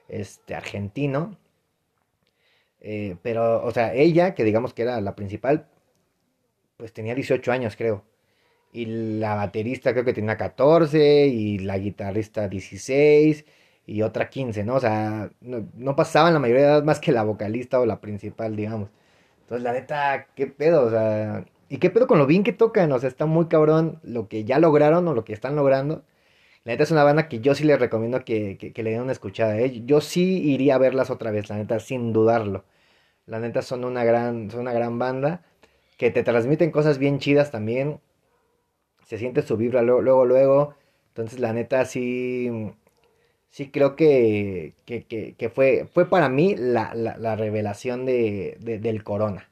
[0.08, 1.36] este, argentino.
[2.80, 5.68] Eh, pero, o sea, ella, que digamos que era la principal,
[6.82, 8.04] pues tenía 18 años, creo.
[8.72, 13.44] Y la baterista creo que tenía 14, y la guitarrista 16,
[13.86, 14.74] y otra 15, ¿no?
[14.76, 18.00] O sea, no, no pasaban la mayoría de edad más que la vocalista o la
[18.00, 18.90] principal, digamos.
[19.42, 20.86] Entonces, la neta, ¿qué pedo?
[20.86, 22.90] O sea, ¿y qué pedo con lo bien que tocan?
[22.92, 26.04] O sea, está muy cabrón lo que ya lograron o lo que están logrando.
[26.64, 29.58] La neta es una banda que yo sí les recomiendo que, le den una escuchada.
[29.58, 29.82] ¿eh?
[29.86, 32.64] Yo sí iría a verlas otra vez, la neta, sin dudarlo.
[33.26, 35.44] La neta son una gran, son una gran banda
[35.96, 38.00] que te transmiten cosas bien chidas también.
[39.06, 40.74] Se siente su vibra luego, luego.
[41.08, 42.50] Entonces, la neta, sí,
[43.50, 49.48] sí creo que, que, fue, fue para mí la, la, revelación de, del Corona.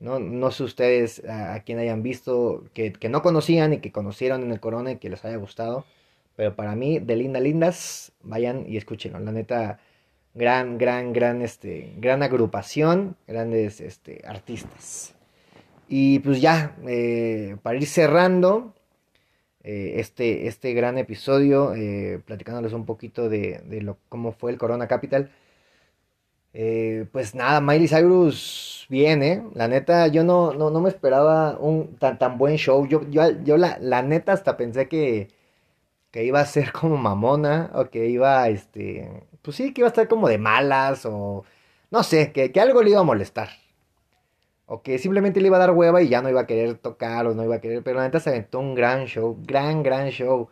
[0.00, 0.18] ¿no?
[0.18, 4.60] no sé ustedes a, quien hayan visto, que, no conocían y que conocieron en el
[4.60, 5.86] Corona y que les haya gustado.
[6.36, 9.20] Pero para mí, de Linda Lindas, vayan y escúchenlo.
[9.20, 9.78] La neta,
[10.34, 15.13] gran, gran, gran, este, gran agrupación, grandes este, artistas.
[15.88, 18.74] Y pues ya, eh, para ir cerrando,
[19.62, 24.88] eh, este, este gran episodio, eh, platicándoles un poquito de, lo, cómo fue el Corona
[24.88, 25.30] Capital.
[27.12, 32.38] Pues nada, Miley Cyrus bien, La neta, yo no, no, me esperaba un tan, tan
[32.38, 32.86] buen show.
[32.86, 35.28] Yo, yo, yo la, la neta hasta pensé que,
[36.10, 39.90] que iba a ser como mamona o que iba, este, pues sí, que iba a
[39.90, 41.44] estar como de malas o
[41.90, 43.50] no sé, que, que algo le iba a molestar.
[44.66, 47.26] O que simplemente le iba a dar hueva y ya no iba a querer tocar
[47.26, 47.82] o no iba a querer.
[47.82, 50.48] Pero la neta se aventó un gran show, gran, gran show.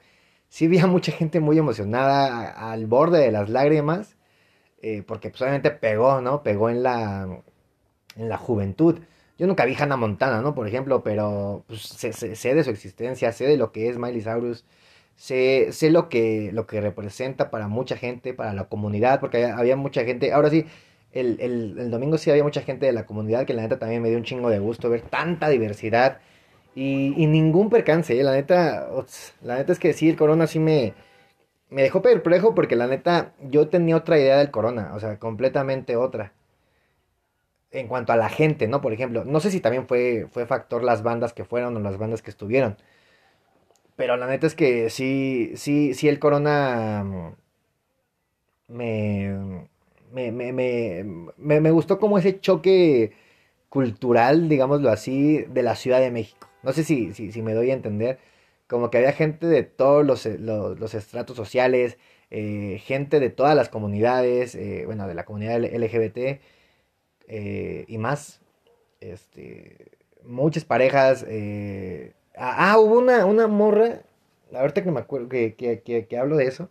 [0.48, 4.16] Sí había mucha gente muy emocionada al borde de las lágrimas.
[4.82, 6.42] Eh, porque pues obviamente pegó, ¿no?
[6.42, 7.42] Pegó en la,
[8.16, 9.00] en la juventud.
[9.38, 10.54] Yo nunca vi Hannah Montana, ¿no?
[10.54, 14.22] Por ejemplo, pero pues, sé, sé, de su existencia, sé de lo que es Miley
[14.22, 14.64] Cyrus.
[15.16, 19.76] Sé, sé lo, que, lo que representa para mucha gente, para la comunidad, porque había
[19.76, 20.32] mucha gente.
[20.32, 20.66] Ahora sí,
[21.12, 24.08] el, el, domingo sí había mucha gente de la comunidad que la neta también me
[24.08, 26.20] dio un chingo de gusto ver tanta diversidad
[26.74, 28.22] y, y ningún percance, ¿eh?
[28.22, 28.88] la neta,
[29.42, 30.94] la neta es que sí, el corona sí me,
[31.72, 35.96] me dejó perplejo porque la neta yo tenía otra idea del corona, o sea, completamente
[35.96, 36.32] otra.
[37.70, 38.82] En cuanto a la gente, ¿no?
[38.82, 41.96] Por ejemplo, no sé si también fue, fue factor las bandas que fueron o las
[41.98, 42.76] bandas que estuvieron.
[43.96, 47.34] Pero la neta es que sí, sí, sí el corona
[48.68, 49.68] me,
[50.12, 53.12] me, me, me, me, gustó como ese choque
[53.68, 56.48] cultural, digámoslo así, de la Ciudad de México.
[56.62, 58.18] No sé si, si, me doy a entender.
[58.68, 61.98] Como que había gente de todos los, los, estratos sociales,
[62.30, 66.40] eh, gente de todas las comunidades, eh, bueno, de la comunidad LGBT
[67.28, 68.40] eh, y más.
[69.00, 69.92] Este,
[70.24, 71.26] muchas parejas.
[72.36, 74.02] ah, hubo una, una morra,
[74.54, 76.68] ahorita que me acuerdo que, que, que hablo de eso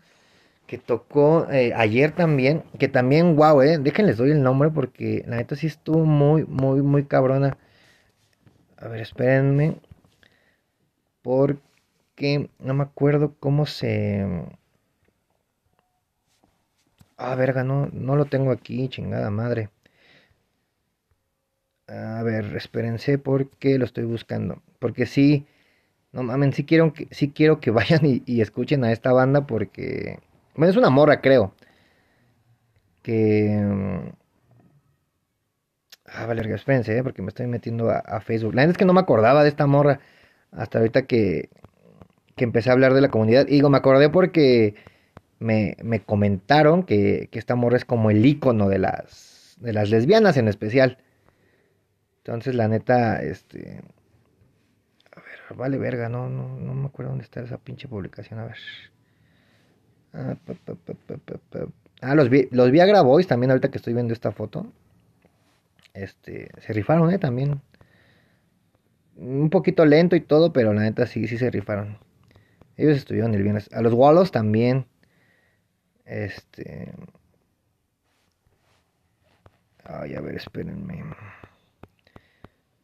[0.72, 5.36] que tocó eh, ayer también, que también, wow, eh, déjenles doy el nombre porque la
[5.36, 7.58] neta sí estuvo muy, muy, muy cabrona.
[8.78, 9.76] A ver, espérenme,
[11.22, 14.26] porque no me acuerdo cómo se...
[17.18, 19.70] Ah, verga, no, no lo tengo aquí, chingada madre.
[21.88, 24.62] A ver, espérense porque lo estoy buscando.
[24.80, 25.46] Porque sí,
[26.14, 30.20] no mames, sí quiero que, sí quiero que vayan y escuchen a esta banda porque
[30.56, 31.54] bueno, es una morra, creo.
[33.04, 33.60] Que.
[33.64, 34.10] Mm,
[36.06, 37.04] ah, vale, espérense, ¿eh?
[37.04, 38.54] porque me estoy metiendo a, Facebook.
[38.56, 40.00] La verdad es que no me acordaba de esta morra
[40.52, 41.50] hasta ahorita que,
[42.36, 43.48] que empecé a hablar de la comunidad.
[43.48, 44.76] Y digo, me acordé porque
[45.40, 49.90] me, me comentaron que, que, esta morra es como el icono de las, de las
[49.90, 50.98] lesbianas en especial.
[52.18, 53.82] Entonces, la neta, este...
[55.16, 58.46] A ver, vale verga, no, no, no me acuerdo dónde está esa pinche publicación, a
[58.46, 58.58] ver.
[60.14, 60.36] Ah,
[62.02, 64.72] ah los vi, los vi a Grabois también ahorita que estoy viendo esta foto.
[65.94, 67.62] Este, se rifaron, eh, también.
[69.16, 71.98] Un poquito lento y todo, pero la neta sí, sí se rifaron.
[72.78, 73.70] Ellos estuvieron el viernes.
[73.74, 74.86] A los Wallos también.
[76.06, 76.92] Este.
[79.84, 81.04] Ay, a ver, espérenme.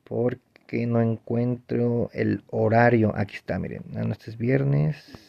[0.03, 3.13] Porque no encuentro el horario.
[3.15, 3.83] Aquí está, miren.
[3.89, 5.26] No, este es viernes.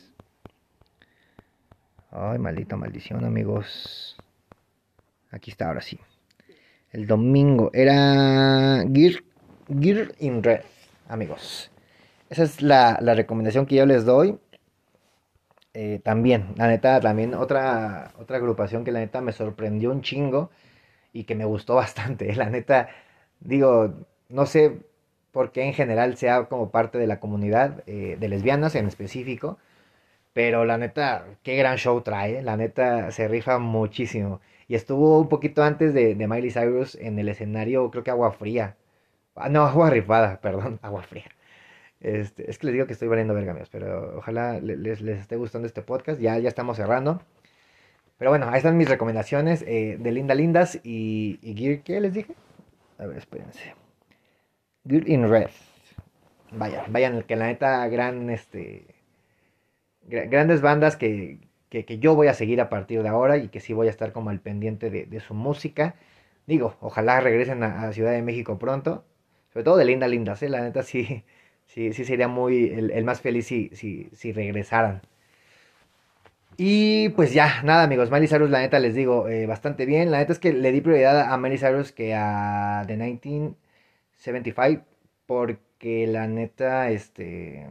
[2.11, 4.17] Ay, maldita maldición, amigos.
[5.31, 5.99] Aquí está, ahora sí.
[6.91, 9.23] El domingo era Gear,
[9.69, 10.63] Gear in Red,
[11.09, 11.71] amigos.
[12.31, 14.39] Esa es la, la recomendación que yo les doy.
[15.75, 20.51] Eh, también, la neta, también otra, otra agrupación que la neta me sorprendió un chingo
[21.13, 22.35] y que me gustó bastante.
[22.35, 22.89] La neta,
[23.41, 23.95] digo,
[24.31, 24.79] no sé
[25.33, 29.59] por qué en general sea como parte de la comunidad eh, de lesbianas en específico,
[30.33, 34.41] pero la neta, qué gran show trae, la neta se rifa muchísimo.
[34.69, 38.33] Y estuvo un poquito antes de, de Miley Cyrus en el escenario, creo que agua
[38.33, 38.77] fría.
[39.35, 41.27] Ah, no, agua rifada, perdón, agua fría.
[42.01, 45.37] Este, es que les digo que estoy valiendo verga, amigos, pero ojalá les, les, esté
[45.37, 46.21] gustando este podcast.
[46.21, 47.23] Ya, ya estamos cerrando.
[48.19, 51.79] Pero bueno, ahí están mis recomendaciones eh, de Linda Lindas y, y.
[51.79, 52.35] ¿Qué les dije?
[52.99, 53.75] A ver, espérense.
[54.87, 55.51] Gear in Red.
[56.53, 58.87] Vayan, vayan, que la neta, gran, este,
[60.09, 61.39] grandes bandas que,
[61.71, 64.13] que, yo voy a seguir a partir de ahora y que sí voy a estar
[64.13, 65.95] como al pendiente de, su música.
[66.47, 69.05] Digo, ojalá regresen a, a, Ciudad de México pronto.
[69.53, 70.49] Sobre todo de Linda Lindas, ¿eh?
[70.49, 71.25] La neta sí
[71.69, 75.03] Sí, sí sería muy el, más feliz si, si, si, regresaran.
[76.57, 80.11] Y pues ya, nada amigos, Miley Cyrus la neta les digo eh, bastante bien.
[80.11, 84.85] La neta es que le di prioridad a Miley Cyrus que a The 1975
[85.27, 87.67] porque la neta, este...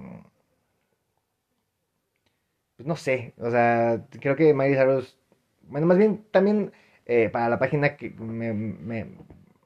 [2.78, 5.17] Pues no sé, o sea, creo que Miley Cyrus,
[5.63, 6.71] bueno, más bien también
[7.07, 9.07] eh, para la página que me, me,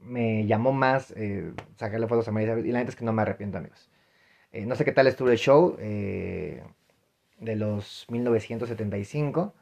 [0.01, 3.13] me llamó más eh, sacarle fotos a Miley Cyrus y la neta es que no
[3.13, 3.89] me arrepiento amigos.
[4.53, 9.53] Eh, no sé qué tal estuvo el show de los 1975,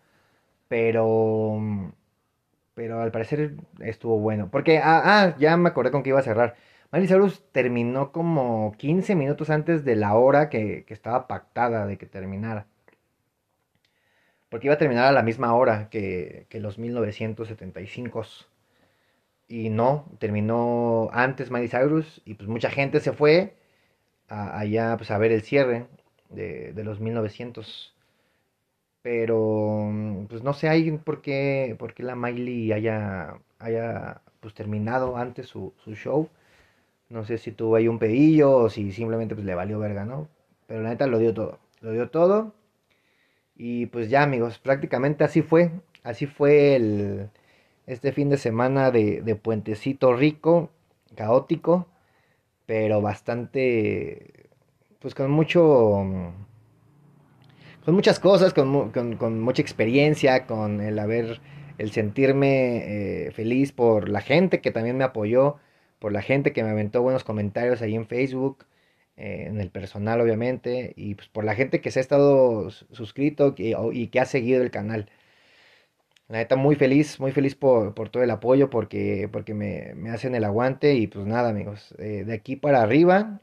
[0.68, 1.60] pero,
[2.76, 4.50] pero al parecer estuvo bueno.
[4.52, 6.56] Porque, ah, ah, ya me acordé con que iba a cerrar.
[6.92, 11.98] Miley Cyrus terminó como 15 minutos antes de la hora que, que, estaba pactada de
[11.98, 12.68] que terminara.
[14.50, 18.26] Porque iba a terminar a la misma hora que, que los 1975.
[19.48, 23.56] Y no, terminó antes Miley Cyrus y pues mucha gente se fue
[24.30, 25.88] allá pues, a ver el cierre
[26.30, 27.96] de, de, los 1900.
[29.02, 29.92] Pero
[30.30, 35.48] pues no sé ahí por qué, por qué la Miley haya, haya pues, terminado antes
[35.48, 36.30] su, su, show.
[37.10, 40.30] No sé si tuvo ahí un pedillo o si simplemente pues, le valió verga, ¿no?
[40.68, 41.60] Pero la neta lo dio todo.
[41.82, 42.54] Lo dio todo.
[43.60, 45.72] Y pues ya amigos, prácticamente así fue.
[46.04, 47.30] Así fue el,
[47.86, 50.72] este fin de semana de, de puentecito rico,
[51.16, 51.88] caótico
[52.70, 54.48] pero bastante,
[55.00, 56.06] pues con mucho,
[57.84, 61.42] con muchas cosas, con, con, mucha experiencia, con el haber,
[61.80, 65.56] el sentirme eh, feliz por la gente que también me apoyó,
[65.98, 68.66] por la gente que me aventó buenos comentarios ahí en Facebook,
[69.20, 73.54] eh, en el personal obviamente, y pues por la gente que se ha estado suscrito
[73.58, 75.10] y que ha seguido el canal.
[76.30, 80.44] La neta, muy feliz, muy feliz por, todo el apoyo, porque, porque me, hacen el
[80.46, 80.94] aguante.
[80.96, 83.42] Y pues nada, amigos, eh, de aquí para arriba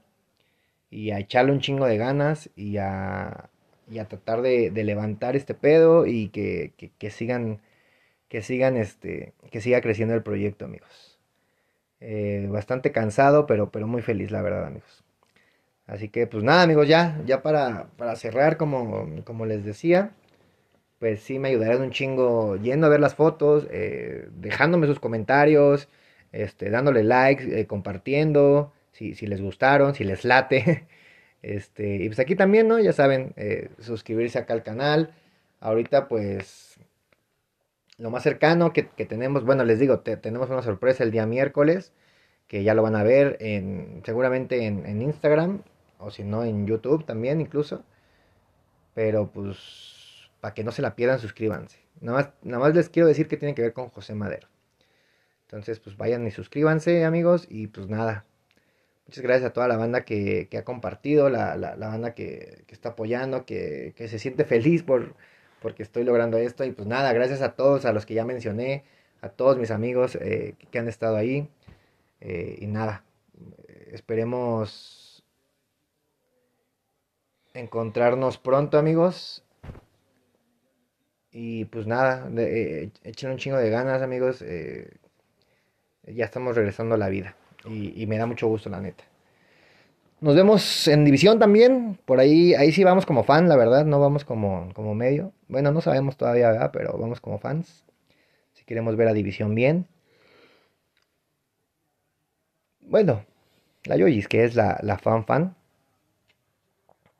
[0.90, 3.50] y a echarle un chingo de ganas y a,
[3.90, 7.60] y a tratar de, levantar este pedo y que, que, que, sigan,
[8.28, 11.18] que sigan, este, que siga creciendo el proyecto, amigos.
[12.00, 15.05] Eh, bastante cansado, pero, pero muy feliz, la verdad, amigos.
[15.86, 20.12] Así que, pues nada, amigos, ya, ya para, para cerrar, como, como les decía
[20.98, 25.88] pues sí me ayudarían un chingo yendo a ver las fotos, eh, dejándome sus comentarios,
[26.32, 30.86] este, dándole likes, eh, compartiendo, si, si, les gustaron, si les late.
[31.42, 32.80] Este, y pues aquí también, ¿no?
[32.80, 35.14] Ya saben, eh, suscribirse acá al canal.
[35.60, 36.80] Ahorita pues
[37.98, 41.26] lo más cercano que, que tenemos, bueno, les digo, te, tenemos una sorpresa el día
[41.26, 41.92] miércoles,
[42.48, 45.62] que ya lo van a ver en, seguramente en, en Instagram,
[45.98, 47.84] o si no en YouTube también incluso.
[48.94, 51.78] Pero pues para que no se la pierdan, suscríbanse.
[52.00, 54.48] Nada más, nada más les quiero decir que tiene que ver con José Madero.
[55.42, 57.46] Entonces, pues vayan y suscríbanse, amigos.
[57.48, 58.24] Y pues nada.
[59.06, 62.74] Muchas gracias a toda la banda que, que ha compartido, la, la, banda que, que,
[62.74, 65.14] está apoyando, que, que, se siente feliz por
[65.62, 66.64] porque estoy logrando esto.
[66.64, 68.84] Y pues nada, gracias a todos, a los que ya mencioné,
[69.20, 71.48] a todos mis amigos eh, que han estado ahí.
[72.20, 73.04] Eh, y nada,
[73.92, 75.05] esperemos
[77.56, 79.42] encontrarnos pronto, amigos.
[81.32, 84.42] Y pues nada, eh, echen un chingo de ganas, amigos.
[84.42, 84.90] Eh,
[86.04, 87.36] ya estamos regresando a la vida.
[87.68, 89.02] Y, me da mucho gusto, la neta.
[90.20, 91.98] Nos vemos en división también.
[92.04, 93.84] Por ahí, ahí sí vamos como fan, la verdad.
[93.84, 95.32] No vamos como, como medio.
[95.48, 96.70] Bueno, no sabemos todavía, ¿verdad?
[96.72, 97.84] Pero vamos como fans.
[98.52, 99.88] Si queremos ver a división bien.
[102.80, 103.24] Bueno,
[103.84, 105.55] la Yoyis, que es la, la fan fan.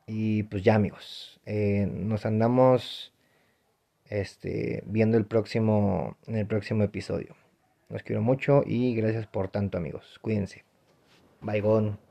[0.07, 1.39] Y pues ya, amigos.
[1.45, 3.13] Eh, nos andamos
[4.05, 7.35] este, viendo el próximo, en el próximo episodio.
[7.89, 10.17] Los quiero mucho y gracias por tanto amigos.
[10.21, 10.63] Cuídense.
[11.41, 12.06] Bye, gone.